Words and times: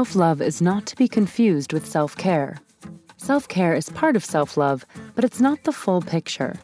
Self 0.00 0.16
love 0.16 0.40
is 0.40 0.62
not 0.62 0.86
to 0.86 0.96
be 0.96 1.06
confused 1.06 1.74
with 1.74 1.86
self 1.86 2.16
care. 2.16 2.56
Self 3.18 3.46
care 3.48 3.74
is 3.74 3.90
part 3.90 4.16
of 4.16 4.24
self 4.24 4.56
love, 4.56 4.86
but 5.14 5.24
it's 5.24 5.42
not 5.42 5.64
the 5.64 5.72
full 5.72 6.00
picture. 6.00 6.58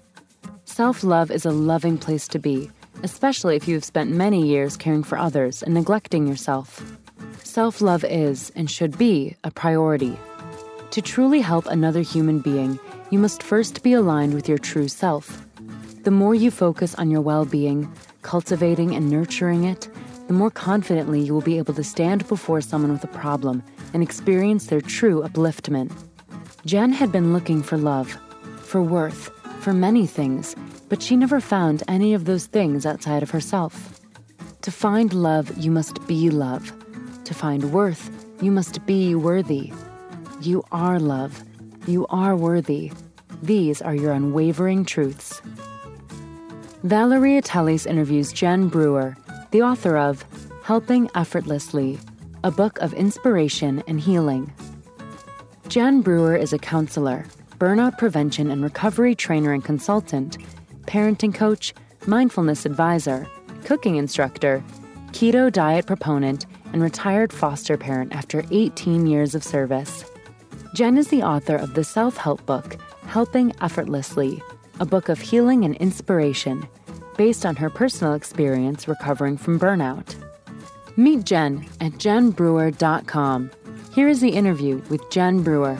Self 0.64 1.04
love 1.04 1.30
is 1.30 1.44
a 1.44 1.50
loving 1.50 1.98
place 1.98 2.26
to 2.28 2.38
be, 2.38 2.70
especially 3.02 3.54
if 3.54 3.68
you've 3.68 3.84
spent 3.84 4.10
many 4.10 4.48
years 4.48 4.78
caring 4.78 5.02
for 5.02 5.18
others 5.18 5.62
and 5.62 5.74
neglecting 5.74 6.26
yourself. 6.26 6.80
Self 7.44 7.82
love 7.82 8.04
is, 8.04 8.52
and 8.56 8.70
should 8.70 8.96
be, 8.96 9.36
a 9.44 9.50
priority. 9.50 10.16
To 10.92 11.02
truly 11.02 11.42
help 11.42 11.66
another 11.66 12.00
human 12.00 12.38
being, 12.38 12.78
you 13.10 13.18
must 13.18 13.42
first 13.42 13.82
be 13.82 13.92
aligned 13.92 14.32
with 14.32 14.48
your 14.48 14.56
true 14.56 14.88
self. 14.88 15.46
The 16.04 16.10
more 16.10 16.34
you 16.34 16.50
focus 16.50 16.94
on 16.94 17.10
your 17.10 17.20
well 17.20 17.44
being, 17.44 17.92
cultivating 18.22 18.94
and 18.94 19.10
nurturing 19.10 19.64
it, 19.64 19.90
the 20.26 20.32
more 20.32 20.50
confidently 20.50 21.20
you 21.20 21.32
will 21.32 21.40
be 21.40 21.58
able 21.58 21.74
to 21.74 21.84
stand 21.84 22.26
before 22.28 22.60
someone 22.60 22.92
with 22.92 23.04
a 23.04 23.18
problem 23.18 23.62
and 23.94 24.02
experience 24.02 24.66
their 24.66 24.80
true 24.80 25.22
upliftment. 25.22 25.92
Jenn 26.64 26.92
had 26.92 27.12
been 27.12 27.32
looking 27.32 27.62
for 27.62 27.76
love, 27.76 28.16
for 28.58 28.82
worth, 28.82 29.30
for 29.60 29.72
many 29.72 30.06
things, 30.06 30.56
but 30.88 31.02
she 31.02 31.16
never 31.16 31.40
found 31.40 31.82
any 31.88 32.12
of 32.12 32.24
those 32.24 32.46
things 32.46 32.84
outside 32.84 33.22
of 33.22 33.30
herself. 33.30 34.00
To 34.62 34.70
find 34.72 35.12
love, 35.12 35.56
you 35.56 35.70
must 35.70 36.04
be 36.06 36.28
love. 36.30 36.72
To 37.24 37.34
find 37.34 37.72
worth, 37.72 38.10
you 38.42 38.50
must 38.50 38.84
be 38.84 39.14
worthy. 39.14 39.72
You 40.40 40.64
are 40.72 40.98
love. 40.98 41.42
You 41.86 42.06
are 42.08 42.34
worthy. 42.36 42.92
These 43.42 43.80
are 43.80 43.94
your 43.94 44.12
unwavering 44.12 44.84
truths. 44.84 45.40
Valeria 46.82 47.42
Teles 47.42 47.86
interviews 47.86 48.32
Jenn 48.32 48.68
Bruer, 48.68 49.16
the 49.56 49.62
author 49.62 49.96
of 49.96 50.22
Helping 50.64 51.08
Effortlessly, 51.14 51.98
a 52.44 52.50
book 52.50 52.78
of 52.80 52.92
inspiration 52.92 53.82
and 53.88 53.98
healing. 53.98 54.52
Jenn 55.68 56.02
Bruer 56.02 56.36
is 56.36 56.52
a 56.52 56.58
counselor, 56.58 57.24
burnout 57.56 57.96
prevention 57.96 58.50
and 58.50 58.62
recovery 58.62 59.14
trainer 59.14 59.54
and 59.54 59.64
consultant, 59.64 60.36
parenting 60.82 61.34
coach, 61.34 61.72
mindfulness 62.06 62.66
advisor, 62.66 63.26
cooking 63.64 63.96
instructor, 63.96 64.62
keto 65.12 65.50
diet 65.50 65.86
proponent, 65.86 66.44
and 66.74 66.82
retired 66.82 67.32
foster 67.32 67.78
parent 67.78 68.14
after 68.14 68.44
18 68.50 69.06
years 69.06 69.34
of 69.34 69.42
service. 69.42 70.04
Jenn 70.74 70.98
is 70.98 71.08
the 71.08 71.22
author 71.22 71.56
of 71.56 71.72
the 71.72 71.82
self 71.82 72.18
help 72.18 72.44
book, 72.44 72.76
Helping 73.06 73.54
Effortlessly, 73.62 74.42
a 74.80 74.84
book 74.84 75.08
of 75.08 75.18
healing 75.18 75.64
and 75.64 75.76
inspiration 75.76 76.68
based 77.16 77.46
on 77.46 77.56
her 77.56 77.70
personal 77.70 78.14
experience 78.14 78.88
recovering 78.88 79.36
from 79.36 79.58
burnout. 79.58 80.14
Meet 80.96 81.24
Jenn 81.24 81.66
at 81.80 81.92
jennbruer.com 81.92 83.50
here 83.96 84.08
is 84.08 84.20
the 84.20 84.28
interview 84.28 84.82
with 84.90 85.08
Jenn 85.08 85.42
Bruer. 85.42 85.78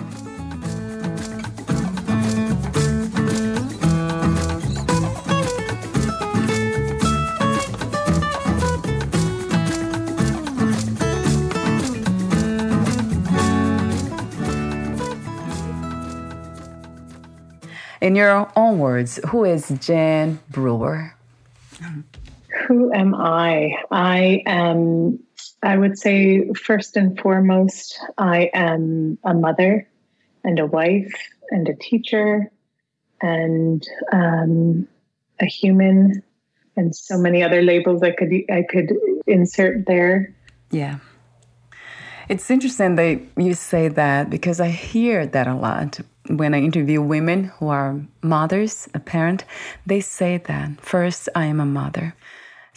In 18.00 18.16
your 18.16 18.50
own 18.56 18.78
words, 18.78 19.20
who 19.28 19.44
is 19.44 19.68
Jenn 19.78 20.38
Bruer? 20.50 21.15
Who 22.66 22.92
am 22.92 23.14
I? 23.14 23.72
I 23.90 24.42
am 24.46 25.20
I 25.62 25.76
would 25.76 25.98
say, 25.98 26.52
first 26.52 26.96
and 26.96 27.18
foremost, 27.18 27.98
I 28.18 28.50
am 28.54 29.18
a 29.24 29.34
mother 29.34 29.88
and 30.44 30.58
a 30.58 30.66
wife 30.66 31.12
and 31.50 31.68
a 31.68 31.74
teacher 31.74 32.50
and 33.20 33.82
um, 34.12 34.86
a 35.40 35.46
human 35.46 36.22
and 36.76 36.94
so 36.94 37.18
many 37.18 37.42
other 37.42 37.62
labels 37.62 38.02
I 38.02 38.10
could 38.12 38.32
I 38.50 38.62
could 38.68 38.92
insert 39.26 39.86
there. 39.86 40.34
Yeah. 40.70 40.98
It's 42.28 42.50
interesting 42.50 42.96
that 42.96 43.20
you 43.36 43.54
say 43.54 43.88
that 43.88 44.30
because 44.30 44.60
I 44.60 44.68
hear 44.68 45.26
that 45.26 45.46
a 45.46 45.54
lot 45.54 46.00
when 46.28 46.54
I 46.54 46.60
interview 46.60 47.00
women 47.00 47.44
who 47.44 47.68
are 47.68 48.00
mothers, 48.22 48.88
a 48.94 49.00
parent, 49.00 49.44
they 49.86 50.00
say 50.00 50.38
that 50.38 50.80
first 50.80 51.28
I 51.34 51.46
am 51.46 51.60
a 51.60 51.66
mother. 51.66 52.14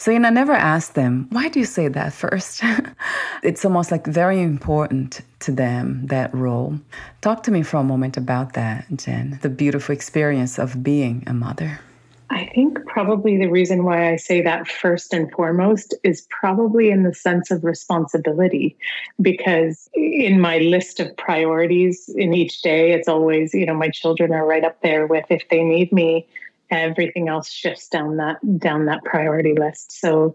So, 0.00 0.10
know, 0.18 0.28
I 0.28 0.30
never 0.30 0.54
ask 0.54 0.94
them, 0.94 1.26
why 1.28 1.48
do 1.50 1.58
you 1.58 1.66
say 1.66 1.88
that 1.88 2.14
first? 2.14 2.62
it's 3.42 3.66
almost 3.66 3.90
like 3.90 4.06
very 4.06 4.40
important 4.40 5.20
to 5.40 5.52
them, 5.52 6.06
that 6.06 6.34
role. 6.34 6.80
Talk 7.20 7.42
to 7.42 7.50
me 7.50 7.62
for 7.62 7.76
a 7.76 7.84
moment 7.84 8.16
about 8.16 8.54
that, 8.54 8.86
Jenn, 8.96 9.38
the 9.42 9.50
beautiful 9.50 9.92
experience 9.92 10.58
of 10.58 10.82
being 10.82 11.22
a 11.26 11.34
mother. 11.34 11.80
I 12.30 12.48
think 12.54 12.78
probably 12.86 13.36
the 13.36 13.50
reason 13.50 13.84
why 13.84 14.12
I 14.12 14.16
say 14.16 14.40
that 14.42 14.68
first 14.68 15.12
and 15.12 15.30
foremost 15.32 15.94
is 16.04 16.26
probably 16.30 16.90
in 16.90 17.02
the 17.02 17.12
sense 17.12 17.50
of 17.50 17.64
responsibility. 17.64 18.76
Because 19.20 19.90
in 19.94 20.40
my 20.40 20.58
list 20.58 21.00
of 21.00 21.16
priorities 21.16 22.08
in 22.14 22.32
each 22.32 22.62
day, 22.62 22.92
it's 22.92 23.08
always, 23.08 23.52
you 23.52 23.66
know, 23.66 23.74
my 23.74 23.88
children 23.88 24.32
are 24.32 24.46
right 24.46 24.64
up 24.64 24.80
there 24.80 25.08
with 25.08 25.24
if 25.28 25.42
they 25.50 25.64
need 25.64 25.92
me, 25.92 26.28
everything 26.70 27.28
else 27.28 27.50
shifts 27.50 27.88
down 27.88 28.16
that 28.16 28.36
down 28.58 28.84
that 28.86 29.02
priority 29.02 29.54
list 29.54 29.90
so 29.90 30.32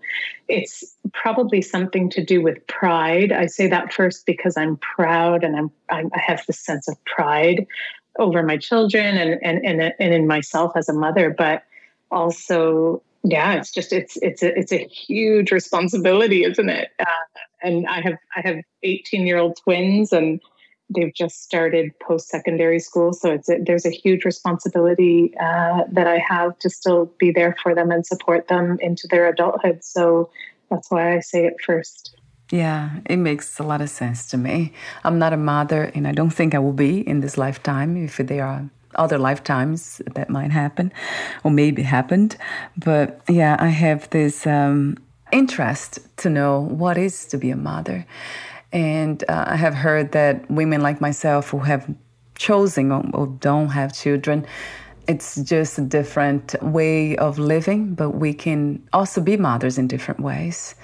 it's 0.50 0.84
probably 1.14 1.62
something 1.62 2.10
to 2.10 2.22
do 2.22 2.42
with 2.42 2.68
pride 2.68 3.32
i 3.32 3.46
say 3.46 3.68
that 3.68 3.94
first 3.94 4.26
because 4.26 4.58
i'm 4.58 4.76
proud 4.78 5.46
and 5.46 5.56
i'm 5.56 5.72
i 5.90 6.20
have 6.20 6.46
this 6.46 6.60
sense 6.60 6.90
of 6.90 7.06
pride 7.06 7.66
over 8.20 8.44
my 8.44 8.58
children 8.58 9.16
and 9.18 9.40
and 9.42 9.66
and, 9.66 9.94
and 9.98 10.14
in 10.14 10.28
myself 10.28 10.74
as 10.76 10.90
a 10.90 10.94
mother 10.94 11.30
but 11.30 11.64
also 12.12 13.02
yeah 13.24 13.54
it's 13.54 13.72
just 13.72 13.92
it's 13.92 14.18
it's 14.18 14.44
a 14.44 14.58
it's 14.58 14.72
a 14.72 14.86
huge 14.86 15.52
responsibility 15.52 16.44
isn't 16.44 16.70
it 16.70 16.90
uh, 17.00 17.06
and 17.64 17.88
i 17.88 18.00
have 18.02 18.18
i 18.36 18.42
have 18.42 18.58
18 18.84 19.26
year 19.26 19.38
old 19.38 19.58
twins 19.64 20.12
and 20.12 20.40
they've 20.94 21.14
just 21.14 21.44
started 21.44 21.92
post 22.00 22.30
secondary 22.30 22.80
school, 22.80 23.14
so 23.14 23.32
it's 23.32 23.50
a, 23.50 23.58
there's 23.60 23.86
a 23.86 23.90
huge 23.90 24.26
responsibility 24.26 25.34
uh, 25.40 25.84
that 25.92 26.08
I 26.08 26.20
have 26.20 26.58
to 26.60 26.70
still 26.70 27.12
be 27.18 27.32
there 27.32 27.56
for 27.62 27.74
them 27.74 27.92
and 27.92 28.06
support 28.06 28.48
them 28.48 28.78
into 28.82 29.08
their 29.08 29.28
adulthood. 29.28 29.84
So 29.84 30.30
that's 30.70 30.92
why 30.92 31.16
I 31.16 31.20
say 31.20 31.46
it 31.46 31.56
first. 31.66 32.16
Yeah, 32.52 33.00
it 33.06 33.18
makes 33.18 33.60
a 33.60 33.64
lot 33.64 33.82
of 33.82 33.90
sense 33.90 34.28
to 34.28 34.38
me. 34.38 34.74
I'm 35.04 35.18
not 35.18 35.34
a 35.34 35.38
mother, 35.38 35.92
and 35.96 36.08
I 36.08 36.12
don't 36.12 36.30
think 36.30 36.54
I 36.54 36.60
will 36.60 36.74
be 36.74 37.08
in 37.08 37.22
this 37.22 37.38
lifetime. 37.38 37.98
If 37.98 38.18
there 38.18 38.46
are 38.46 38.70
other 38.96 39.18
lifetimes 39.18 40.02
that 40.16 40.30
might 40.30 40.52
happen, 40.52 40.92
or 41.44 41.52
maybe 41.52 41.82
happened, 41.82 42.38
but 42.78 43.22
yeah, 43.30 43.58
I 43.60 43.70
have 43.70 44.10
this 44.10 44.46
um, 44.48 44.98
interest 45.32 46.00
to 46.18 46.30
know 46.30 46.62
what 46.62 46.98
is 46.98 47.26
to 47.26 47.38
be 47.38 47.52
a 47.52 47.56
mother 47.56 48.06
and 48.76 49.24
uh, 49.30 49.46
I 49.48 49.56
have 49.56 49.74
heard 49.74 50.12
that 50.12 50.52
women 50.52 50.82
like 50.82 51.00
myself 51.00 51.50
who 51.50 51.60
have 51.60 51.90
chosen 52.38 52.92
or, 52.92 53.06
or 53.14 53.28
don't 53.28 53.70
have 53.70 53.94
children, 53.94 54.46
it's 55.08 55.36
just 55.36 55.78
a 55.78 55.82
different 55.82 56.62
way 56.62 57.16
of 57.16 57.40
living, 57.40 57.94
but 57.96 58.12
we 58.12 58.34
can 58.34 58.86
also 58.92 59.22
be 59.22 59.38
mothers 59.38 59.78
in 59.78 59.88
different 59.88 60.20
ways. 60.20 60.76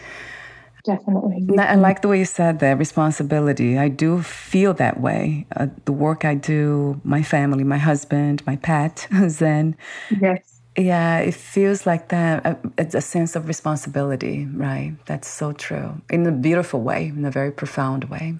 Definitely. 0.83 1.57
I 1.57 1.75
like 1.75 2.01
the 2.01 2.07
way 2.07 2.19
you 2.19 2.25
said 2.25 2.59
that 2.59 2.77
responsibility. 2.77 3.77
I 3.77 3.87
do 3.87 4.21
feel 4.21 4.73
that 4.75 4.99
way. 4.99 5.45
Uh, 5.55 5.67
the 5.85 5.91
work 5.91 6.25
I 6.25 6.35
do, 6.35 6.99
my 7.03 7.21
family, 7.23 7.63
my 7.63 7.77
husband, 7.77 8.45
my 8.45 8.55
pet, 8.55 9.07
Zen. 9.27 9.75
Yes. 10.19 10.61
Yeah, 10.77 11.19
it 11.19 11.33
feels 11.33 11.85
like 11.85 12.09
that. 12.09 12.45
Uh, 12.45 12.55
it's 12.77 12.95
a 12.95 13.01
sense 13.01 13.35
of 13.35 13.47
responsibility, 13.47 14.45
right? 14.45 14.95
That's 15.05 15.27
so 15.27 15.51
true 15.51 16.01
in 16.09 16.25
a 16.25 16.31
beautiful 16.31 16.81
way, 16.81 17.07
in 17.07 17.25
a 17.25 17.31
very 17.31 17.51
profound 17.51 18.05
way. 18.05 18.35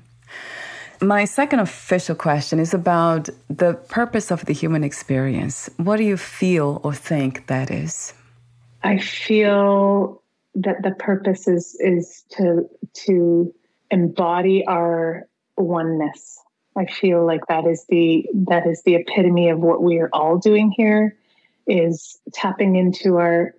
My 1.02 1.26
second 1.26 1.60
official 1.60 2.16
question 2.16 2.60
is 2.60 2.74
about 2.74 3.28
the 3.50 3.74
purpose 3.90 4.32
of 4.32 4.46
the 4.46 4.54
human 4.54 4.84
experience. 4.84 5.70
What 5.78 5.98
do 5.98 6.04
you 6.04 6.16
feel 6.16 6.80
or 6.84 6.94
think 6.94 7.48
that 7.48 7.72
is? 7.72 8.14
I 8.84 9.00
feel 9.00 10.22
that 10.56 10.84
the 10.84 10.92
purpose 10.92 11.48
is 11.48 11.76
is 11.80 12.24
to 12.32 12.70
to 13.06 13.54
embody 13.90 14.66
our 14.66 15.28
oneness. 15.58 16.40
I 16.76 16.86
feel 16.86 17.26
like 17.26 17.46
that 17.48 17.66
is 17.66 17.86
the 17.90 18.26
that 18.48 18.66
is 18.66 18.82
the 18.84 18.96
epitome 18.96 19.50
of 19.50 19.60
what 19.60 19.84
we 19.84 20.00
are 20.00 20.10
all 20.14 20.38
doing 20.38 20.72
here 20.76 21.18
is 21.68 22.20
tapping 22.34 22.76
into 22.76 23.18
our 23.18 23.56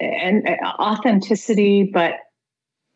and 0.00 0.48
uh, 0.48 0.56
authenticity 0.78 1.84
but 1.84 2.14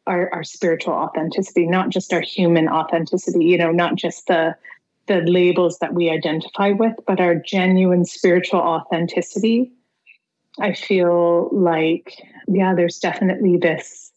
our, 0.06 0.32
our 0.32 0.44
spiritual 0.44 0.94
authenticity 0.94 1.66
not 1.66 1.90
just 1.90 2.12
our 2.12 2.20
human 2.20 2.68
authenticity 2.68 3.44
you 3.44 3.58
know 3.58 3.70
not 3.70 3.96
just 3.96 4.26
the 4.26 4.54
the 5.06 5.20
labels 5.22 5.78
that 5.78 5.94
we 5.94 6.10
identify 6.10 6.70
with 6.70 6.94
but 7.06 7.20
our 7.20 7.34
genuine 7.34 8.04
spiritual 8.04 8.60
authenticity 8.60 9.72
I 10.58 10.72
feel 10.72 11.48
like, 11.52 12.14
yeah, 12.48 12.74
there's 12.74 12.98
definitely 12.98 13.56
this 13.56 14.10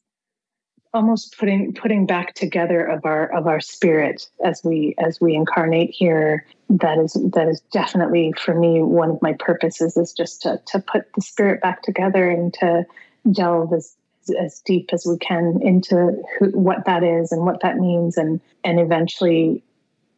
almost 0.94 1.36
putting 1.40 1.74
putting 1.74 2.06
back 2.06 2.36
together 2.36 2.86
of 2.86 3.04
our 3.04 3.26
of 3.36 3.48
our 3.48 3.60
spirit 3.60 4.30
as 4.46 4.64
we 4.64 4.96
as 5.00 5.20
we 5.20 5.36
incarnate 5.36 5.90
here. 5.90 6.46
That 6.70 6.98
is 7.00 7.14
that 7.34 7.48
is 7.48 7.62
definitely 7.72 8.34
for 8.40 8.54
me 8.54 8.82
one 8.82 9.12
of 9.12 9.22
my 9.22 9.34
purposes 9.34 9.98
is 9.98 10.14
just 10.14 10.42
to 10.44 10.62
to 10.68 10.80
put 10.80 11.12
the 11.14 11.22
spirit 11.22 11.62
back 11.62 11.82
together 11.82 12.30
and 12.30 12.54
to 12.56 12.86
delve 13.32 13.74
as 13.74 13.96
as 14.40 14.62
deep 14.66 14.90
as 14.94 15.06
we 15.06 15.18
can 15.18 15.60
into 15.62 16.22
who, 16.40 16.48
what 16.52 16.86
that 16.86 17.04
is 17.04 17.32
and 17.32 17.46
what 17.46 17.62
that 17.62 17.78
means 17.78 18.18
and 18.18 18.40
and 18.64 18.80
eventually 18.80 19.64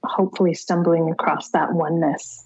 hopefully 0.03 0.53
stumbling 0.53 1.09
across 1.09 1.49
that 1.49 1.73
oneness 1.73 2.44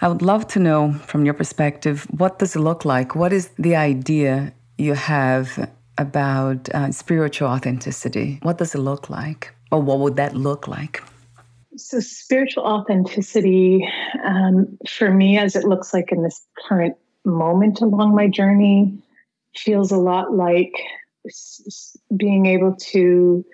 I 0.00 0.08
would 0.08 0.22
love 0.22 0.46
to 0.48 0.58
know 0.58 0.92
from 1.06 1.24
your 1.24 1.34
perspective 1.34 2.06
what 2.10 2.38
does 2.38 2.56
it 2.56 2.60
look 2.60 2.84
like? 2.84 3.14
What 3.14 3.32
is 3.32 3.48
the 3.58 3.76
idea 3.76 4.52
you 4.78 4.94
have 4.94 5.70
about 5.98 6.68
uh, 6.74 6.92
spiritual 6.92 7.48
authenticity? 7.48 8.38
What 8.42 8.58
does 8.58 8.74
it 8.74 8.78
look 8.78 9.08
like? 9.08 9.52
Or 9.72 9.80
what 9.80 9.98
would 10.00 10.16
that 10.16 10.34
look 10.36 10.68
like? 10.68 11.02
So, 11.76 12.00
spiritual 12.00 12.64
authenticity, 12.64 13.86
um, 14.24 14.78
for 14.88 15.10
me, 15.10 15.38
as 15.38 15.56
it 15.56 15.64
looks 15.64 15.92
like 15.92 16.10
in 16.10 16.22
this 16.22 16.40
current 16.66 16.96
moment 17.24 17.80
along 17.80 18.14
my 18.14 18.28
journey, 18.28 19.02
feels 19.54 19.90
a 19.90 19.98
lot 19.98 20.32
like 20.32 20.72
being 22.16 22.46
able 22.46 22.74
to 22.76 23.44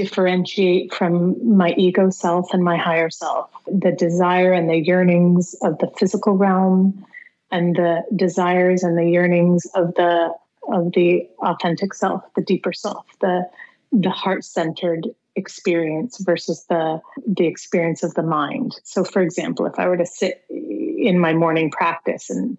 differentiate 0.00 0.94
from 0.94 1.36
my 1.56 1.74
ego 1.76 2.08
self 2.08 2.54
and 2.54 2.64
my 2.64 2.78
higher 2.78 3.10
self, 3.10 3.50
the 3.66 3.92
desire 3.92 4.50
and 4.50 4.70
the 4.70 4.78
yearnings 4.78 5.54
of 5.60 5.76
the 5.78 5.90
physical 5.98 6.38
realm 6.38 7.04
and 7.50 7.76
the 7.76 8.02
desires 8.16 8.82
and 8.82 8.96
the 8.96 9.04
yearnings 9.04 9.66
of 9.74 9.94
the 9.96 10.32
of 10.72 10.92
the 10.92 11.28
authentic 11.40 11.92
self, 11.92 12.22
the 12.34 12.40
deeper 12.42 12.72
self, 12.72 13.04
the 13.20 13.46
the 13.92 14.08
heart-centered 14.08 15.08
experience 15.36 16.16
versus 16.24 16.64
the 16.70 16.98
the 17.26 17.46
experience 17.46 18.02
of 18.02 18.14
the 18.14 18.22
mind. 18.22 18.80
So 18.84 19.04
for 19.04 19.20
example, 19.20 19.66
if 19.66 19.78
I 19.78 19.86
were 19.86 19.98
to 19.98 20.06
sit 20.06 20.44
in 20.48 21.18
my 21.18 21.34
morning 21.34 21.70
practice 21.70 22.30
and 22.30 22.56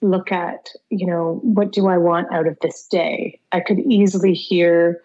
look 0.00 0.30
at, 0.30 0.70
you 0.90 1.06
know, 1.06 1.40
what 1.42 1.72
do 1.72 1.88
I 1.88 1.98
want 1.98 2.32
out 2.32 2.46
of 2.46 2.56
this 2.60 2.86
day? 2.86 3.40
I 3.52 3.60
could 3.60 3.80
easily 3.80 4.32
hear 4.32 5.02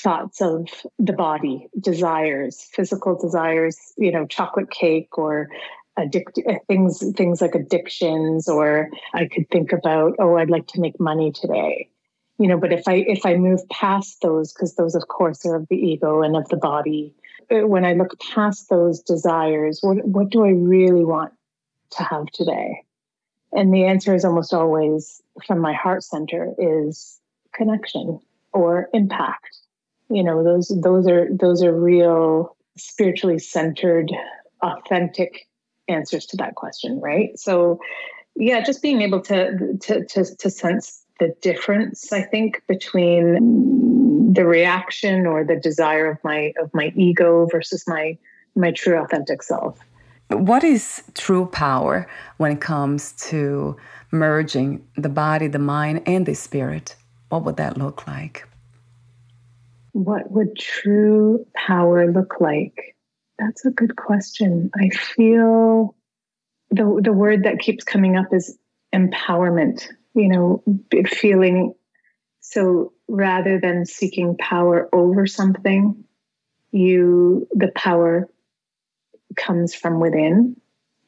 thoughts 0.00 0.40
of 0.40 0.68
the 0.98 1.12
body, 1.12 1.68
desires, 1.80 2.68
physical 2.72 3.16
desires, 3.16 3.78
you 3.96 4.10
know, 4.10 4.26
chocolate 4.26 4.70
cake 4.70 5.16
or 5.16 5.48
addict 5.98 6.38
things 6.68 7.04
things 7.16 7.42
like 7.42 7.54
addictions 7.54 8.48
or 8.48 8.88
I 9.12 9.26
could 9.26 9.48
think 9.50 9.72
about, 9.72 10.16
oh, 10.18 10.36
I'd 10.36 10.50
like 10.50 10.66
to 10.68 10.80
make 10.80 10.98
money 10.98 11.32
today. 11.32 11.88
You 12.38 12.48
know, 12.48 12.56
but 12.58 12.72
if 12.72 12.88
I 12.88 12.94
if 12.94 13.24
I 13.24 13.34
move 13.34 13.60
past 13.68 14.22
those 14.22 14.52
because 14.52 14.74
those 14.74 14.94
of 14.94 15.06
course 15.08 15.46
are 15.46 15.56
of 15.56 15.68
the 15.68 15.76
ego 15.76 16.22
and 16.22 16.34
of 16.34 16.48
the 16.48 16.56
body, 16.56 17.14
uh, 17.50 17.66
when 17.66 17.84
I 17.84 17.92
look 17.92 18.18
past 18.18 18.68
those 18.70 19.00
desires, 19.00 19.78
what 19.82 20.04
what 20.04 20.30
do 20.30 20.44
I 20.44 20.50
really 20.50 21.04
want 21.04 21.32
to 21.92 22.02
have 22.02 22.26
today? 22.32 22.84
And 23.52 23.72
the 23.72 23.84
answer 23.84 24.14
is 24.14 24.24
almost 24.24 24.54
always 24.54 25.20
from 25.46 25.58
my 25.60 25.72
heart 25.72 26.02
center 26.02 26.52
is 26.58 27.20
connection 27.54 28.20
or 28.52 28.88
impact. 28.92 29.56
You 30.08 30.22
know, 30.22 30.42
those 30.42 30.68
those 30.82 31.06
are 31.08 31.28
those 31.30 31.62
are 31.62 31.72
real 31.72 32.56
spiritually 32.76 33.38
centered, 33.38 34.10
authentic 34.62 35.46
answers 35.88 36.26
to 36.26 36.36
that 36.38 36.54
question, 36.54 37.00
right? 37.00 37.38
So 37.38 37.80
yeah, 38.36 38.62
just 38.62 38.82
being 38.82 39.02
able 39.02 39.20
to 39.22 39.76
to 39.80 40.04
to, 40.04 40.36
to 40.36 40.50
sense 40.50 41.04
the 41.18 41.34
difference, 41.40 42.12
I 42.12 42.22
think, 42.22 42.62
between 42.66 44.32
the 44.32 44.46
reaction 44.46 45.26
or 45.26 45.44
the 45.44 45.56
desire 45.56 46.10
of 46.10 46.18
my 46.24 46.52
of 46.60 46.72
my 46.72 46.92
ego 46.96 47.46
versus 47.50 47.84
my 47.86 48.16
my 48.54 48.70
true 48.70 48.98
authentic 48.98 49.42
self. 49.42 49.78
What 50.32 50.64
is 50.64 51.02
true 51.14 51.46
power 51.46 52.08
when 52.38 52.52
it 52.52 52.60
comes 52.60 53.12
to 53.28 53.76
merging 54.10 54.86
the 54.96 55.08
body, 55.08 55.46
the 55.46 55.58
mind, 55.58 56.02
and 56.06 56.26
the 56.26 56.34
spirit? 56.34 56.96
What 57.28 57.44
would 57.44 57.56
that 57.56 57.78
look 57.78 58.06
like? 58.06 58.46
What 59.92 60.30
would 60.30 60.56
true 60.56 61.46
power 61.54 62.10
look 62.10 62.40
like? 62.40 62.96
That's 63.38 63.64
a 63.64 63.70
good 63.70 63.96
question. 63.96 64.70
I 64.74 64.88
feel 64.90 65.94
the 66.70 67.00
the 67.02 67.12
word 67.12 67.44
that 67.44 67.58
keeps 67.58 67.84
coming 67.84 68.16
up 68.16 68.32
is 68.32 68.56
empowerment. 68.94 69.86
You 70.14 70.28
know, 70.28 70.62
feeling 71.06 71.74
so 72.40 72.92
rather 73.08 73.58
than 73.60 73.86
seeking 73.86 74.36
power 74.36 74.88
over 74.92 75.26
something, 75.26 76.04
you 76.70 77.46
the 77.52 77.70
power 77.74 78.28
comes 79.36 79.74
from 79.74 80.00
within. 80.00 80.56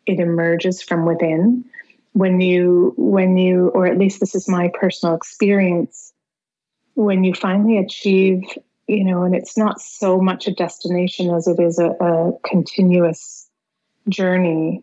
It 0.07 0.21
emerges 0.21 0.83
from 0.83 1.07
within. 1.07 1.65
When 2.13 2.41
you 2.41 2.95
when 2.97 3.37
you 3.37 3.69
or 3.71 3.87
at 3.87 3.99
least 3.99 4.21
this 4.21 4.35
is 4.35 4.49
my 4.49 4.71
personal 4.79 5.15
experience 5.15 6.15
when 6.95 7.25
you 7.25 7.35
finally 7.35 7.79
achieve 7.79 8.43
you 8.87 9.05
know 9.05 9.23
and 9.23 9.35
it's 9.35 9.57
not 9.57 9.81
so 9.81 10.21
much 10.21 10.47
a 10.47 10.55
destination 10.55 11.31
as 11.35 11.47
it 11.47 11.61
is 11.61 11.79
a, 11.79 11.91
a 11.91 12.33
continuous 12.45 13.49
journey 14.09 14.83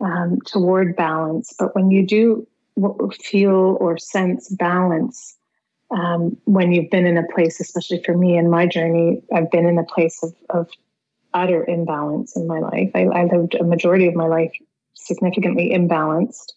um, 0.00 0.38
toward 0.46 0.96
balance 0.96 1.52
but 1.58 1.74
when 1.74 1.90
you 1.90 2.06
do 2.06 2.46
feel 3.22 3.76
or 3.80 3.98
sense 3.98 4.48
balance 4.50 5.36
um, 5.90 6.36
when 6.44 6.72
you've 6.72 6.90
been 6.90 7.06
in 7.06 7.16
a 7.16 7.26
place 7.34 7.60
especially 7.60 8.02
for 8.04 8.16
me 8.16 8.36
in 8.36 8.50
my 8.50 8.66
journey 8.66 9.22
i've 9.34 9.50
been 9.50 9.66
in 9.66 9.78
a 9.78 9.84
place 9.84 10.22
of, 10.22 10.34
of 10.50 10.68
utter 11.36 11.68
imbalance 11.68 12.34
in 12.34 12.46
my 12.46 12.58
life. 12.58 12.90
I, 12.94 13.02
I 13.04 13.24
lived 13.24 13.54
a 13.54 13.62
majority 13.62 14.08
of 14.08 14.14
my 14.14 14.26
life 14.26 14.52
significantly 14.94 15.70
imbalanced. 15.72 16.54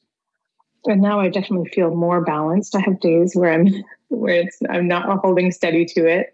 And 0.86 1.01
now 1.01 1.19
I 1.19 1.27
definitely 1.27 1.69
feel 1.69 1.93
more 1.93 2.24
balanced. 2.24 2.75
I 2.75 2.79
have 2.79 3.01
days 3.01 3.36
where 3.36 3.51
I'm 3.51 3.67
where 4.07 4.36
it's 4.36 4.57
I'm 4.69 4.88
not 4.88 5.19
holding 5.19 5.51
steady 5.51 5.86
to 5.86 6.07
it. 6.07 6.33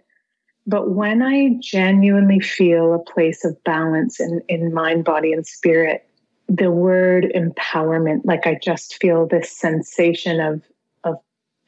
But 0.68 0.92
when 0.92 1.22
I 1.22 1.58
genuinely 1.60 2.40
feel 2.40 2.94
a 2.94 3.00
place 3.00 3.44
of 3.46 3.62
balance 3.64 4.20
in, 4.20 4.42
in 4.48 4.74
mind, 4.74 5.06
body, 5.06 5.32
and 5.32 5.46
spirit, 5.46 6.08
the 6.48 6.72
word 6.72 7.32
empowerment, 7.36 8.22
like 8.24 8.48
I 8.48 8.58
just 8.62 8.96
feel 9.00 9.28
this 9.28 9.52
sensation 9.52 10.40
of, 10.40 10.62
of 11.04 11.18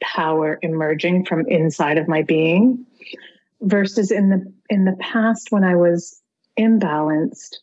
power 0.02 0.58
emerging 0.62 1.26
from 1.26 1.46
inside 1.48 1.98
of 1.98 2.08
my 2.08 2.22
being 2.22 2.86
versus 3.60 4.10
in 4.10 4.30
the 4.30 4.52
in 4.68 4.84
the 4.84 4.96
past 5.00 5.48
when 5.50 5.64
I 5.64 5.74
was 5.74 6.20
imbalanced, 6.58 7.56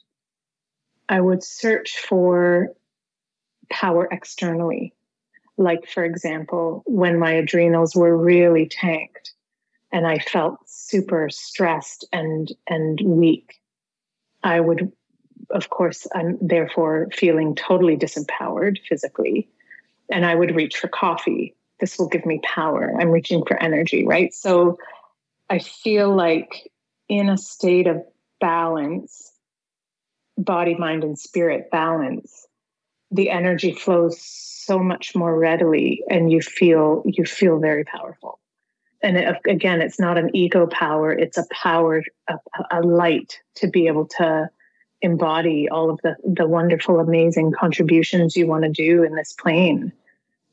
I 1.10 1.22
would 1.22 1.44
search 1.44 1.98
for 1.98 2.70
power 3.70 4.08
externally. 4.12 4.94
Like, 5.58 5.88
for 5.88 6.04
example, 6.04 6.84
when 6.86 7.20
my 7.20 7.32
adrenals 7.32 7.96
were 7.96 8.18
really 8.18 8.68
tanked 8.68 9.34
and 9.92 10.06
I 10.06 10.20
felt 10.20 10.60
super 10.66 11.30
stressed 11.30 12.06
and, 12.12 12.52
and 12.68 13.00
weak, 13.04 13.62
I 14.44 14.60
would 14.60 14.92
of 15.52 15.70
course, 15.70 16.08
I'm 16.14 16.38
therefore 16.42 17.08
feeling 17.14 17.56
totally 17.56 17.98
disempowered 17.98 18.78
physically. 18.88 19.48
And 20.12 20.26
I 20.26 20.36
would 20.36 20.56
reach 20.56 20.78
for 20.78 20.88
coffee. 20.88 21.56
This 21.80 21.98
will 21.98 22.08
give 22.08 22.26
me 22.26 22.40
power. 22.44 22.94
I'm 23.00 23.10
reaching 23.10 23.44
for 23.46 23.62
energy, 23.62 24.06
right? 24.06 24.34
So 24.34 24.78
I 25.50 25.60
feel 25.60 26.16
like 26.16 26.72
in 27.10 27.30
a 27.30 27.38
state 27.38 27.88
of 27.88 28.04
balance, 28.40 29.32
body, 30.38 30.76
mind, 30.76 31.04
and 31.04 31.18
spirit 31.18 31.70
balance, 31.72 32.48
the 33.12 33.30
energy 33.30 33.74
flows 33.74 34.20
so 34.22 34.80
much 34.80 35.16
more 35.16 35.38
readily 35.38 36.04
and 36.10 36.32
you 36.32 36.42
feel 36.42 37.04
you 37.06 37.26
feel 37.26 37.60
very 37.60 37.84
powerful. 37.84 38.40
And 39.02 39.18
it, 39.18 39.38
again 39.48 39.82
it's 39.82 40.00
not 40.00 40.18
an 40.18 40.36
ego 40.36 40.66
power 40.66 41.12
it's 41.12 41.38
a 41.38 41.46
power 41.52 42.04
a, 42.28 42.36
a, 42.72 42.82
light 42.82 43.40
to 43.56 43.68
be 43.68 43.88
able 43.88 44.08
to 44.18 44.50
embody 45.02 45.70
all 45.70 45.92
of 45.92 46.00
the 46.02 46.16
the 46.24 46.48
wonderful 46.48 47.00
amazing 47.00 47.52
contributions 47.52 48.36
you 48.36 48.48
want 48.48 48.64
to 48.64 48.70
do 48.70 49.04
in 49.04 49.14
this 49.14 49.34
plane 49.34 49.92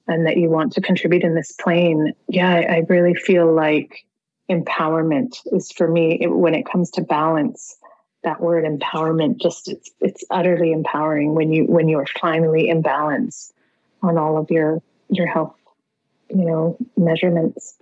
and 0.07 0.27
that 0.27 0.37
you 0.37 0.51
want 0.51 0.73
to 0.73 0.81
contribute 0.81 1.23
in 1.23 1.35
this 1.35 1.53
plane. 1.53 2.13
Yeah 2.29 2.51
i, 2.51 2.63
I 2.63 2.83
really 2.89 3.15
feel 3.15 3.51
like 3.51 4.05
empowerment 4.51 5.37
is 5.53 5.71
for 5.73 5.89
me 5.89 6.19
it, 6.21 6.29
when 6.29 6.55
it 6.55 6.67
comes 6.67 6.91
to 6.93 7.01
balance 7.01 7.77
that 8.25 8.41
word 8.41 8.65
empowerment 8.65 9.41
just 9.41 9.69
it's 9.69 9.91
it's 10.01 10.25
utterly 10.31 10.73
empowering 10.73 11.35
when 11.35 11.53
you 11.53 11.65
when 11.65 11.89
you're 11.89 12.07
finally 12.21 12.69
in 12.69 12.83
balance 12.83 13.53
on 14.03 14.19
all 14.19 14.37
of 14.37 14.51
your 14.51 14.83
your 15.09 15.27
health 15.27 15.55
you 16.29 16.45
know 16.45 16.77
measurements. 16.97 17.77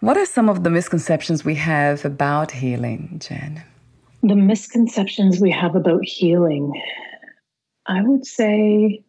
What 0.00 0.16
are 0.16 0.26
some 0.26 0.48
of 0.48 0.64
the 0.64 0.70
misconceptions 0.70 1.44
we 1.44 1.54
have 1.56 2.04
about 2.04 2.50
healing 2.50 3.20
jenn? 3.20 3.62
The 4.22 4.34
misconceptions 4.34 5.40
we 5.40 5.50
have 5.50 5.74
about 5.74 6.04
healing 6.04 6.72
i 7.86 8.02
would 8.02 8.26
say 8.26 9.02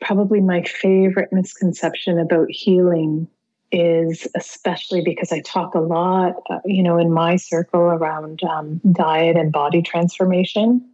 probably 0.00 0.40
my 0.40 0.62
favorite 0.62 1.32
misconception 1.32 2.18
about 2.18 2.50
healing 2.50 3.28
is 3.72 4.26
especially 4.34 5.02
because 5.02 5.32
I 5.32 5.40
talk 5.40 5.74
a 5.74 5.80
lot, 5.80 6.34
uh, 6.50 6.58
you 6.64 6.82
know, 6.82 6.98
in 6.98 7.12
my 7.12 7.36
circle 7.36 7.80
around 7.80 8.42
um, 8.42 8.80
diet 8.92 9.36
and 9.36 9.52
body 9.52 9.82
transformation. 9.82 10.84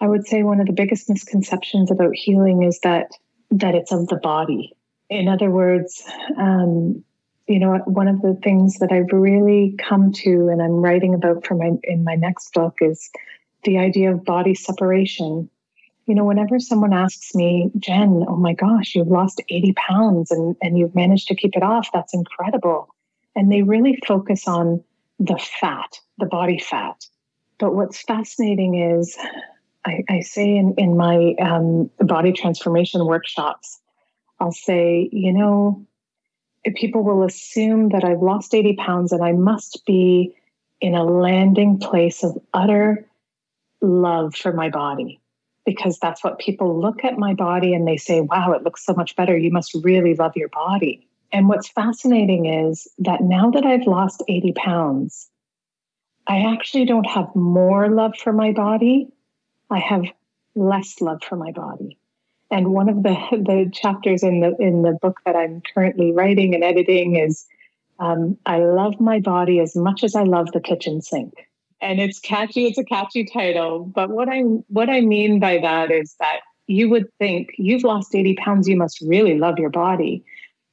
I 0.00 0.06
would 0.06 0.26
say 0.26 0.42
one 0.42 0.60
of 0.60 0.66
the 0.66 0.72
biggest 0.72 1.08
misconceptions 1.08 1.90
about 1.90 2.14
healing 2.14 2.62
is 2.62 2.80
that 2.80 3.10
that 3.50 3.74
it's 3.74 3.92
of 3.92 4.08
the 4.08 4.16
body. 4.16 4.74
In 5.10 5.28
other 5.28 5.50
words, 5.50 6.04
um, 6.36 7.02
you 7.46 7.58
know, 7.58 7.78
one 7.86 8.08
of 8.08 8.20
the 8.20 8.38
things 8.42 8.78
that 8.78 8.92
I've 8.92 9.12
really 9.12 9.74
come 9.78 10.12
to, 10.12 10.48
and 10.48 10.62
I'm 10.62 10.82
writing 10.82 11.14
about 11.14 11.46
for 11.46 11.54
my 11.54 11.72
in 11.84 12.04
my 12.04 12.14
next 12.14 12.52
book, 12.52 12.78
is 12.80 13.10
the 13.64 13.78
idea 13.78 14.12
of 14.12 14.24
body 14.24 14.54
separation 14.54 15.50
you 16.08 16.14
know, 16.14 16.24
whenever 16.24 16.58
someone 16.58 16.94
asks 16.94 17.34
me, 17.34 17.70
Jenn, 17.78 18.24
oh 18.26 18.36
my 18.36 18.54
gosh, 18.54 18.94
you've 18.94 19.08
lost 19.08 19.42
80 19.50 19.74
pounds 19.74 20.30
and, 20.30 20.56
and 20.62 20.78
you've 20.78 20.94
managed 20.94 21.28
to 21.28 21.34
keep 21.34 21.54
it 21.54 21.62
off, 21.62 21.90
that's 21.92 22.14
incredible. 22.14 22.88
And 23.36 23.52
they 23.52 23.60
really 23.60 23.98
focus 24.06 24.48
on 24.48 24.82
the 25.20 25.38
fat, 25.60 26.00
the 26.16 26.24
body 26.24 26.58
fat. 26.58 27.04
But 27.58 27.74
what's 27.74 28.00
fascinating 28.00 28.74
is, 28.74 29.18
I, 29.84 30.02
I 30.08 30.20
say 30.20 30.56
in, 30.56 30.74
in 30.78 30.96
my 30.96 31.34
um, 31.40 31.90
body 31.98 32.32
transformation 32.32 33.04
workshops, 33.04 33.78
I'll 34.40 34.50
say, 34.50 35.10
you 35.12 35.32
know, 35.34 35.86
people 36.74 37.04
will 37.04 37.22
assume 37.22 37.90
that 37.90 38.04
I've 38.04 38.22
lost 38.22 38.54
80 38.54 38.76
pounds 38.76 39.12
and 39.12 39.22
I 39.22 39.32
must 39.32 39.84
be 39.84 40.34
in 40.80 40.94
a 40.94 41.04
landing 41.04 41.78
place 41.78 42.24
of 42.24 42.38
utter 42.54 43.06
love 43.82 44.34
for 44.34 44.54
my 44.54 44.70
body 44.70 45.20
because 45.68 45.98
that's 45.98 46.24
what 46.24 46.38
people 46.38 46.80
look 46.80 47.04
at 47.04 47.18
my 47.18 47.34
body 47.34 47.74
and 47.74 47.86
they 47.86 47.98
say, 47.98 48.22
wow, 48.22 48.52
it 48.52 48.62
looks 48.62 48.86
so 48.86 48.94
much 48.94 49.14
better. 49.16 49.36
You 49.36 49.50
must 49.50 49.76
really 49.82 50.14
love 50.14 50.32
your 50.34 50.48
body. 50.48 51.06
And 51.30 51.46
what's 51.46 51.68
fascinating 51.68 52.46
is 52.46 52.88
that 53.00 53.20
now 53.20 53.50
that 53.50 53.66
I've 53.66 53.86
lost 53.86 54.22
80 54.26 54.52
pounds, 54.52 55.28
I 56.26 56.54
actually 56.54 56.86
don't 56.86 57.04
have 57.04 57.36
more 57.36 57.90
love 57.90 58.14
for 58.16 58.32
my 58.32 58.52
body. 58.52 59.08
I 59.68 59.78
have 59.78 60.04
less 60.54 61.02
love 61.02 61.22
for 61.22 61.36
my 61.36 61.52
body. 61.52 61.98
And 62.50 62.68
one 62.68 62.88
of 62.88 63.02
the, 63.02 63.10
the 63.32 63.70
chapters 63.70 64.22
in 64.22 64.40
the 64.40 64.56
in 64.58 64.80
the 64.80 64.96
book 65.02 65.20
that 65.26 65.36
I'm 65.36 65.60
currently 65.74 66.12
writing 66.12 66.54
and 66.54 66.64
editing 66.64 67.16
is 67.16 67.44
um, 68.00 68.38
I 68.46 68.60
love 68.60 68.98
my 69.00 69.20
body 69.20 69.60
as 69.60 69.76
much 69.76 70.02
as 70.02 70.14
I 70.14 70.22
love 70.22 70.50
the 70.52 70.60
kitchen 70.60 71.02
sink 71.02 71.34
and 71.80 72.00
it's 72.00 72.18
catchy 72.18 72.66
it's 72.66 72.78
a 72.78 72.84
catchy 72.84 73.24
title 73.24 73.80
but 73.84 74.10
what 74.10 74.28
i 74.28 74.40
what 74.68 74.90
i 74.90 75.00
mean 75.00 75.38
by 75.40 75.58
that 75.58 75.90
is 75.90 76.14
that 76.20 76.40
you 76.66 76.88
would 76.88 77.06
think 77.18 77.50
you've 77.56 77.84
lost 77.84 78.14
80 78.14 78.34
pounds 78.34 78.68
you 78.68 78.76
must 78.76 79.00
really 79.00 79.38
love 79.38 79.58
your 79.58 79.70
body 79.70 80.24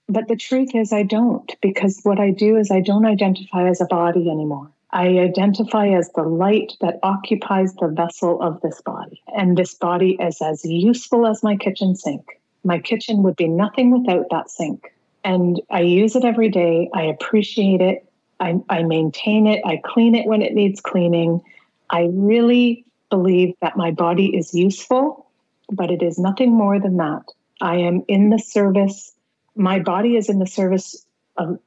but 0.08 0.28
the 0.28 0.36
truth 0.36 0.76
is 0.76 0.92
i 0.92 1.04
don't 1.04 1.56
because 1.62 2.00
what 2.04 2.20
i 2.20 2.32
do 2.32 2.58
is 2.58 2.72
i 2.72 2.82
don't 2.82 3.06
identify 3.06 3.68
as 3.68 3.82
a 3.82 3.86
body 3.86 4.30
anymore 4.30 4.72
I 4.96 5.20
identify 5.20 5.90
as 5.90 6.10
the 6.16 6.24
light 6.24 6.72
that 6.80 7.00
occupies 7.04 7.74
the 7.74 7.90
vessel 7.90 8.42
of 8.42 8.62
this 8.62 8.82
body. 8.82 9.22
And 9.36 9.58
this 9.58 9.74
body 9.74 10.18
is 10.22 10.42
as 10.42 10.64
useful 10.64 11.28
as 11.28 11.44
my 11.44 11.58
kitchen 11.58 11.98
sink. 11.98 12.24
My 12.64 12.80
kitchen 12.80 13.22
would 13.24 13.36
be 13.36 13.50
nothing 13.50 13.92
without 13.92 14.28
that 14.32 14.50
sink. 14.50 14.94
And 15.26 15.62
I 15.70 15.82
use 15.82 16.16
it 16.16 16.24
every 16.24 16.48
day. 16.48 16.90
I 16.94 17.04
appreciate 17.04 17.82
it. 17.82 18.05
I, 18.40 18.56
I 18.70 18.84
maintain 18.84 19.48
it, 19.48 19.62
I 19.66 19.82
clean 19.84 20.16
it 20.16 20.28
when 20.28 20.42
it 20.42 20.54
needs 20.54 20.82
cleaning. 20.82 21.42
I 21.90 22.10
really 22.12 22.86
believe 23.10 23.56
that 23.62 23.78
my 23.78 23.92
body 23.92 24.36
is 24.36 24.54
useful, 24.54 25.28
but 25.72 25.92
it 25.92 26.02
is 26.02 26.18
nothing 26.18 26.52
more 26.54 26.80
than 26.80 26.98
that. 26.98 27.24
I 27.62 27.78
am 27.78 28.04
in 28.08 28.30
the 28.30 28.40
service, 28.40 29.14
my 29.56 29.80
body 29.80 30.18
is 30.18 30.30
in 30.30 30.40
the 30.40 30.48
service 30.48 31.06
of, 31.38 31.60